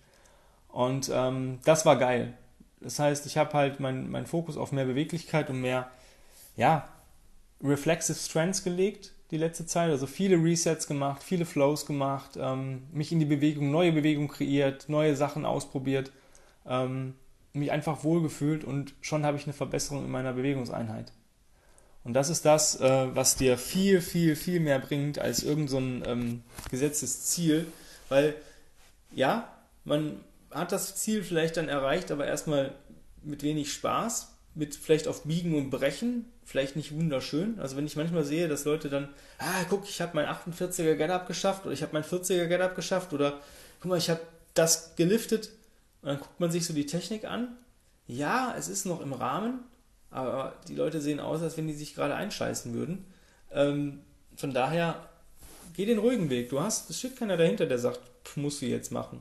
Und 0.69 1.11
ähm, 1.13 1.59
das 1.65 1.87
war 1.87 1.97
geil. 1.97 2.35
Das 2.81 2.99
heißt, 2.99 3.27
ich 3.27 3.37
habe 3.37 3.53
halt 3.55 3.81
meinen 3.81 4.11
mein 4.11 4.27
Fokus 4.27 4.57
auf 4.57 4.71
mehr 4.71 4.85
Beweglichkeit 4.85 5.51
und 5.51 5.61
mehr, 5.61 5.91
ja, 6.57 6.89
Reflexive 7.63 8.19
Strengths 8.19 8.63
gelegt 8.63 9.13
die 9.31 9.39
letzte 9.39 9.67
Zeit. 9.67 9.91
Also 9.91 10.07
viele 10.07 10.37
Resets 10.37 10.87
gemacht, 10.87 11.23
viele 11.23 11.45
Flows 11.45 11.87
gemacht, 11.87 12.33
ähm, 12.37 12.83
mich 12.93 13.13
in 13.13 13.19
die 13.19 13.27
Bewegung, 13.27 13.71
neue 13.71 13.93
Bewegung 13.93 14.29
kreiert, 14.29 14.89
neue 14.89 15.17
Sachen 15.17 15.45
ausprobiert. 15.45 16.13
Ähm, 16.67 17.15
mich 17.53 17.73
einfach 17.73 18.05
wohlgefühlt 18.05 18.65
und 18.65 18.95
schon 19.01 19.25
habe 19.25 19.37
ich 19.37 19.45
eine 19.45 19.53
Verbesserung 19.53 20.05
in 20.05 20.11
meiner 20.11 20.33
Bewegungseinheit. 20.33 21.13
Und 22.05 22.15
das 22.15 22.31
ist 22.31 22.45
das, 22.45 22.81
äh, 22.81 23.09
was 23.15 23.37
dir 23.37 23.59
viel, 23.59 24.01
viel, 24.01 24.37
viel 24.37 24.61
mehr 24.61 24.79
bringt 24.79 25.19
als 25.19 25.43
irgendein 25.43 26.03
so 26.03 26.11
ähm, 26.11 26.43
gesetztes 26.71 27.25
Ziel. 27.27 27.67
Weil, 28.09 28.35
ja, 29.13 29.49
man 29.85 30.21
hat 30.51 30.73
das 30.73 30.97
Ziel 30.97 31.23
vielleicht 31.23 31.57
dann 31.57 31.69
erreicht, 31.69 32.11
aber 32.11 32.27
erstmal 32.27 32.73
mit 33.23 33.43
wenig 33.43 33.73
Spaß, 33.73 34.33
mit 34.55 34.75
vielleicht 34.75 35.09
auf 35.09 35.23
Biegen 35.25 35.57
und 35.57 35.71
Brechen, 35.71 36.27
vielleicht 36.45 36.77
nicht 36.77 36.93
wunderschön. 36.93 37.59
Also 37.61 37.77
wenn 37.77 37.87
ich 37.87 37.97
manchmal 37.97 38.25
sehe, 38.25 38.49
dass 38.49 38.65
Leute 38.65 38.89
dann, 38.89 39.09
ah, 39.39 39.65
guck, 39.69 39.85
ich 39.89 40.01
habe 40.01 40.13
mein 40.15 40.27
48er 40.27 40.95
Get-Up 40.95 41.27
geschafft 41.27 41.65
oder 41.65 41.73
ich 41.73 41.83
habe 41.83 41.93
mein 41.93 42.05
40er 42.05 42.47
Get-Up 42.47 42.75
geschafft 42.75 43.13
oder 43.13 43.41
guck 43.81 43.91
mal, 43.91 43.99
ich 43.99 44.11
habe 44.11 44.21
das 44.55 44.97
geliftet 44.97 45.51
und 46.03 46.09
dann 46.09 46.19
guckt 46.19 46.41
man 46.41 46.51
sich 46.51 46.67
so 46.67 46.75
die 46.75 46.87
Technik 46.87 47.25
an. 47.25 47.57
Ja, 48.07 48.55
es 48.59 48.69
ist 48.69 48.87
noch 48.87 49.01
im 49.01 49.13
Rahmen, 49.13 49.61
aber 50.11 50.57
die 50.67 50.75
Leute 50.75 51.01
sehen 51.01 51.21
aus, 51.21 51.43
als 51.43 51.57
wenn 51.57 51.69
die 51.69 51.75
sich 51.75 51.95
gerade 51.95 52.17
einscheißen 52.17 52.75
würden. 52.75 53.05
Ähm, 53.53 54.01
von 54.37 54.53
daher, 54.53 55.09
geh 55.75 55.87
den 55.87 55.99
ruhigen 55.99 56.29
Weg. 56.31 56.51
Du 56.51 56.61
hast, 56.61 56.91
es 56.91 56.99
steht 56.99 57.17
keiner 57.17 57.37
dahinter, 57.37 57.67
der 57.67 57.79
sagt, 57.79 58.01
musst 58.37 58.63
du 58.63 58.67
jetzt 58.67 58.91
machen. 58.91 59.21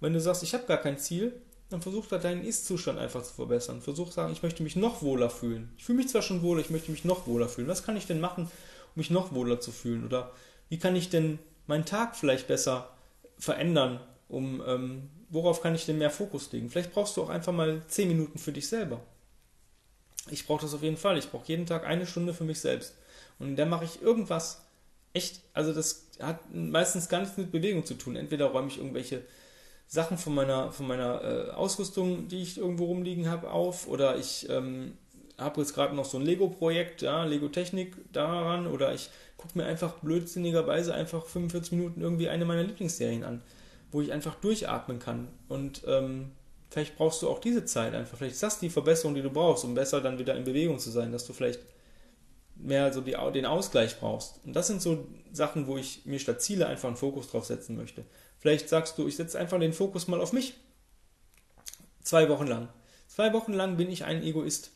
Wenn 0.00 0.12
du 0.12 0.20
sagst, 0.20 0.42
ich 0.42 0.54
habe 0.54 0.66
gar 0.66 0.78
kein 0.78 0.98
Ziel, 0.98 1.40
dann 1.70 1.82
versuch 1.82 2.06
da 2.06 2.18
deinen 2.18 2.44
Ist-Zustand 2.44 2.98
einfach 2.98 3.22
zu 3.22 3.32
verbessern. 3.32 3.80
Versuch 3.80 4.10
sagen, 4.10 4.32
ich 4.32 4.42
möchte 4.42 4.62
mich 4.62 4.76
noch 4.76 5.02
wohler 5.02 5.30
fühlen. 5.30 5.72
Ich 5.78 5.84
fühle 5.84 5.98
mich 5.98 6.08
zwar 6.08 6.22
schon 6.22 6.42
wohl, 6.42 6.60
ich 6.60 6.70
möchte 6.70 6.90
mich 6.90 7.04
noch 7.04 7.26
wohler 7.26 7.48
fühlen. 7.48 7.68
Was 7.68 7.84
kann 7.84 7.96
ich 7.96 8.06
denn 8.06 8.20
machen, 8.20 8.44
um 8.44 8.96
mich 8.96 9.10
noch 9.10 9.32
wohler 9.32 9.60
zu 9.60 9.70
fühlen? 9.70 10.04
Oder 10.04 10.32
wie 10.68 10.78
kann 10.78 10.96
ich 10.96 11.10
denn 11.10 11.38
meinen 11.68 11.84
Tag 11.84 12.16
vielleicht 12.16 12.48
besser 12.48 12.90
verändern, 13.38 14.00
um 14.28 14.62
ähm, 14.66 15.10
worauf 15.30 15.62
kann 15.62 15.76
ich 15.76 15.86
denn 15.86 15.98
mehr 15.98 16.10
Fokus 16.10 16.50
legen? 16.50 16.70
Vielleicht 16.70 16.92
brauchst 16.92 17.16
du 17.16 17.22
auch 17.22 17.30
einfach 17.30 17.52
mal 17.52 17.82
10 17.86 18.08
Minuten 18.08 18.38
für 18.38 18.52
dich 18.52 18.68
selber. 18.68 19.00
Ich 20.28 20.46
brauche 20.46 20.62
das 20.62 20.74
auf 20.74 20.82
jeden 20.82 20.96
Fall. 20.96 21.18
Ich 21.18 21.30
brauche 21.30 21.46
jeden 21.46 21.66
Tag 21.66 21.86
eine 21.86 22.06
Stunde 22.06 22.34
für 22.34 22.44
mich 22.44 22.60
selbst. 22.60 22.94
Und 23.38 23.48
in 23.48 23.56
der 23.56 23.66
mache 23.66 23.84
ich 23.84 24.02
irgendwas 24.02 24.62
echt, 25.12 25.40
also 25.54 25.72
das 25.72 26.06
hat 26.20 26.52
meistens 26.52 27.08
gar 27.08 27.20
nichts 27.20 27.36
mit 27.36 27.52
Bewegung 27.52 27.86
zu 27.86 27.94
tun. 27.94 28.16
Entweder 28.16 28.46
räume 28.46 28.68
ich 28.68 28.78
irgendwelche 28.78 29.22
Sachen 29.90 30.16
von 30.16 30.34
meiner, 30.34 30.72
von 30.72 30.86
meiner 30.86 31.22
äh, 31.22 31.50
Ausrüstung, 31.50 32.28
die 32.28 32.40
ich 32.40 32.56
irgendwo 32.56 32.86
rumliegen 32.86 33.28
habe, 33.28 33.50
auf 33.50 33.86
oder 33.86 34.16
ich 34.16 34.48
ähm, 34.48 34.96
habe 35.36 35.60
jetzt 35.60 35.74
gerade 35.74 35.94
noch 35.94 36.06
so 36.06 36.16
ein 36.16 36.24
Lego-Projekt, 36.24 37.02
ja, 37.02 37.24
Lego-Technik 37.24 37.96
daran 38.12 38.66
oder 38.66 38.94
ich 38.94 39.10
gucke 39.36 39.58
mir 39.58 39.64
einfach 39.66 39.94
blödsinnigerweise 39.94 40.94
einfach 40.94 41.26
45 41.26 41.72
Minuten 41.72 42.00
irgendwie 42.00 42.28
eine 42.28 42.46
meiner 42.46 42.62
Lieblingsserien 42.62 43.24
an 43.24 43.42
wo 43.92 44.00
ich 44.00 44.12
einfach 44.12 44.34
durchatmen 44.36 44.98
kann. 44.98 45.28
Und 45.48 45.82
ähm, 45.86 46.32
vielleicht 46.70 46.96
brauchst 46.96 47.22
du 47.22 47.28
auch 47.28 47.40
diese 47.40 47.64
Zeit 47.64 47.94
einfach. 47.94 48.16
Vielleicht 48.16 48.34
ist 48.34 48.42
das 48.42 48.58
die 48.58 48.70
Verbesserung, 48.70 49.14
die 49.14 49.22
du 49.22 49.30
brauchst, 49.30 49.64
um 49.64 49.74
besser 49.74 50.00
dann 50.00 50.18
wieder 50.18 50.36
in 50.36 50.44
Bewegung 50.44 50.78
zu 50.78 50.90
sein, 50.90 51.12
dass 51.12 51.26
du 51.26 51.32
vielleicht 51.32 51.60
mehr 52.56 52.92
so 52.92 53.00
die, 53.00 53.16
den 53.32 53.46
Ausgleich 53.46 53.98
brauchst. 53.98 54.40
Und 54.44 54.54
das 54.54 54.66
sind 54.66 54.82
so 54.82 55.06
Sachen, 55.32 55.66
wo 55.66 55.76
ich 55.76 56.04
mir 56.04 56.18
statt 56.18 56.42
Ziele 56.42 56.66
einfach 56.66 56.88
einen 56.88 56.96
Fokus 56.96 57.28
drauf 57.30 57.46
setzen 57.46 57.76
möchte. 57.76 58.04
Vielleicht 58.40 58.68
sagst 58.68 58.98
du, 58.98 59.06
ich 59.06 59.16
setze 59.16 59.38
einfach 59.38 59.60
den 59.60 59.74
Fokus 59.74 60.08
mal 60.08 60.20
auf 60.20 60.32
mich. 60.32 60.54
Zwei 62.02 62.28
Wochen 62.28 62.46
lang. 62.46 62.68
Zwei 63.06 63.32
Wochen 63.32 63.52
lang 63.52 63.76
bin 63.76 63.90
ich 63.90 64.04
ein 64.04 64.22
Egoist. 64.22 64.72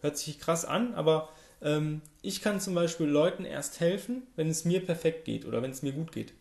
Hört 0.00 0.16
sich 0.16 0.40
krass 0.40 0.64
an, 0.64 0.94
aber 0.94 1.28
ähm, 1.60 2.00
ich 2.22 2.40
kann 2.40 2.60
zum 2.60 2.74
Beispiel 2.74 3.06
Leuten 3.06 3.44
erst 3.44 3.80
helfen, 3.80 4.22
wenn 4.36 4.48
es 4.48 4.64
mir 4.64 4.84
perfekt 4.84 5.26
geht 5.26 5.44
oder 5.44 5.62
wenn 5.62 5.70
es 5.70 5.82
mir 5.82 5.92
gut 5.92 6.12
geht. 6.12 6.32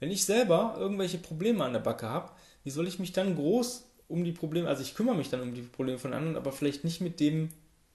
Wenn 0.00 0.10
ich 0.10 0.24
selber 0.24 0.74
irgendwelche 0.76 1.18
Probleme 1.18 1.64
an 1.64 1.72
der 1.72 1.80
Backe 1.80 2.08
habe, 2.08 2.32
wie 2.64 2.70
soll 2.70 2.88
ich 2.88 2.98
mich 2.98 3.12
dann 3.12 3.36
groß 3.36 3.88
um 4.08 4.24
die 4.24 4.32
Probleme, 4.32 4.68
also 4.68 4.82
ich 4.82 4.94
kümmere 4.94 5.16
mich 5.16 5.30
dann 5.30 5.40
um 5.40 5.54
die 5.54 5.62
Probleme 5.62 5.98
von 5.98 6.12
anderen, 6.12 6.36
aber 6.36 6.52
vielleicht 6.52 6.84
nicht 6.84 7.00
mit 7.00 7.20
dem 7.20 7.50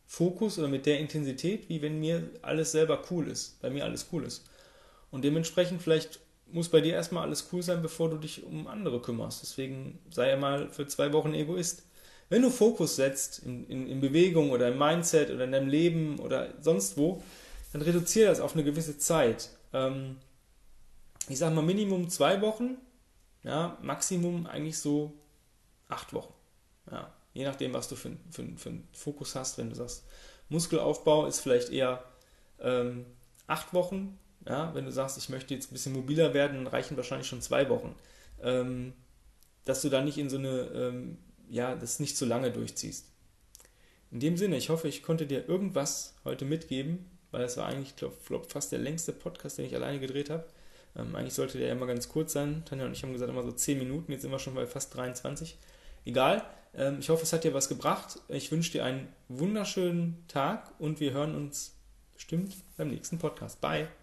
Fokus 0.08 0.58
oder 0.58 0.70
mit 0.70 0.86
der 0.86 1.00
Intensität, 1.00 1.70
wie 1.70 1.82
wenn 1.82 2.00
mir 2.00 2.30
alles 2.42 2.72
selber 2.72 3.04
cool 3.12 3.28
ist, 3.28 3.62
bei 3.62 3.70
mir 3.70 3.84
alles 3.84 4.08
cool 4.12 4.24
ist. 4.24 4.46
Und 5.12 5.24
dementsprechend 5.24 5.82
vielleicht 5.82 6.20
muss 6.52 6.70
bei 6.70 6.82
dir 6.82 6.94
erstmal 6.94 7.24
alles 7.24 7.50
cool 7.52 7.62
sein, 7.62 7.82
bevor 7.82 8.10
du 8.10 8.18
dich 8.18 8.44
um 8.44 8.68
andere 8.68 9.02
kümmerst. 9.02 9.42
Deswegen 9.42 10.00
sei 10.10 10.34
einmal 10.34 10.70
für 10.70 10.88
zwei 10.88 11.14
Wochen 11.14 11.34
Egoist. 11.34 11.84
Wenn 12.30 12.42
du 12.42 12.50
Fokus 12.50 12.96
setzt 12.96 13.40
in, 13.40 13.66
in, 13.68 13.88
in 13.88 14.02
Bewegung 14.02 14.52
oder 14.52 14.68
im 14.68 14.78
Mindset 14.78 15.32
oder 15.32 15.46
in 15.46 15.52
deinem 15.52 15.68
Leben 15.68 16.20
oder 16.20 16.54
sonst 16.62 16.98
wo, 16.98 17.24
dann 17.74 17.82
reduziere 17.82 18.30
das 18.30 18.40
auf 18.40 18.54
eine 18.54 18.64
gewisse 18.64 18.98
Zeit. 18.98 19.50
Ähm, 19.74 20.18
ich 21.28 21.38
sag 21.38 21.54
mal 21.54 21.62
Minimum 21.62 22.10
zwei 22.10 22.42
Wochen, 22.42 22.78
ja, 23.44 23.78
Maximum 23.82 24.46
eigentlich 24.46 24.78
so 24.80 25.14
acht 25.88 26.14
Wochen. 26.14 26.34
Ja, 26.92 27.14
je 27.34 27.46
nachdem, 27.46 27.74
was 27.74 27.88
du 27.88 27.96
für, 27.96 28.12
für, 28.32 28.46
für 28.58 28.70
einen 28.70 28.88
Fokus 28.94 29.36
hast, 29.36 29.58
wenn 29.58 29.70
du 29.70 29.76
sagst, 29.76 30.06
Muskelaufbau 30.50 31.28
ist 31.28 31.40
vielleicht 31.40 31.70
eher 31.70 32.04
ähm, 32.60 33.06
acht 33.48 33.74
Wochen. 33.74 34.18
Ja, 34.48 34.74
wenn 34.74 34.86
du 34.86 34.92
sagst, 34.92 35.18
ich 35.18 35.30
möchte 35.30 35.54
jetzt 35.54 35.72
ein 35.72 35.74
bisschen 35.74 35.94
mobiler 35.94 36.34
werden, 36.34 36.58
dann 36.58 36.68
reichen 36.68 36.98
wahrscheinlich 36.98 37.28
schon 37.28 37.42
zwei 37.42 37.70
Wochen. 37.70 37.96
Ähm, 38.42 38.94
dass 39.66 39.82
du 39.82 39.90
da 39.90 40.02
nicht 40.02 40.18
in 40.18 40.30
so 40.30 40.38
eine, 40.38 40.62
ähm, 40.74 41.18
ja, 41.50 41.76
das 41.76 42.00
nicht 42.00 42.18
zu 42.18 42.26
lange 42.26 42.52
durchziehst. 42.52 43.06
In 44.12 44.20
dem 44.20 44.38
Sinne, 44.38 44.58
ich 44.58 44.70
hoffe, 44.70 44.88
ich 44.88 45.04
konnte 45.04 45.28
dir 45.28 45.48
irgendwas 45.48 46.16
heute 46.24 46.46
mitgeben, 46.46 47.06
weil 47.32 47.44
es 47.44 47.58
war 47.58 47.68
eigentlich, 47.68 47.96
glaube 47.96 48.16
glaub, 48.26 48.52
fast 48.52 48.72
der 48.72 48.80
längste 48.80 49.14
Podcast, 49.14 49.58
den 49.58 49.66
ich 49.66 49.76
alleine 49.76 50.00
gedreht 50.00 50.30
habe. 50.30 50.46
Ähm, 50.96 51.16
eigentlich 51.16 51.34
sollte 51.34 51.58
der 51.58 51.68
ja 51.68 51.74
immer 51.74 51.86
ganz 51.86 52.10
kurz 52.10 52.34
sein. 52.34 52.64
Tanja 52.66 52.86
und 52.86 52.94
ich 52.94 53.04
haben 53.04 53.14
gesagt, 53.14 53.30
immer 53.30 53.44
so 53.44 53.52
10 53.52 53.78
Minuten. 53.78 54.12
Jetzt 54.12 54.24
sind 54.24 54.32
wir 54.32 54.40
schon 54.40 54.56
bei 54.56 54.66
fast 54.66 54.96
23. 54.96 55.58
Egal. 56.06 56.44
Ähm, 56.74 56.98
ich 57.00 57.10
hoffe, 57.10 57.24
es 57.24 57.34
hat 57.34 57.44
dir 57.44 57.54
was 57.54 57.70
gebracht. 57.70 58.20
Ich 58.28 58.52
wünsche 58.52 58.72
dir 58.72 58.84
einen 58.84 59.08
wunderschönen 59.28 60.24
Tag 60.28 60.72
und 60.80 61.00
wir 61.00 61.14
hören 61.14 61.36
uns 61.36 61.76
bestimmt 62.14 62.56
beim 62.78 62.90
nächsten 62.90 63.20
Podcast. 63.20 63.62
Bye. 63.62 63.99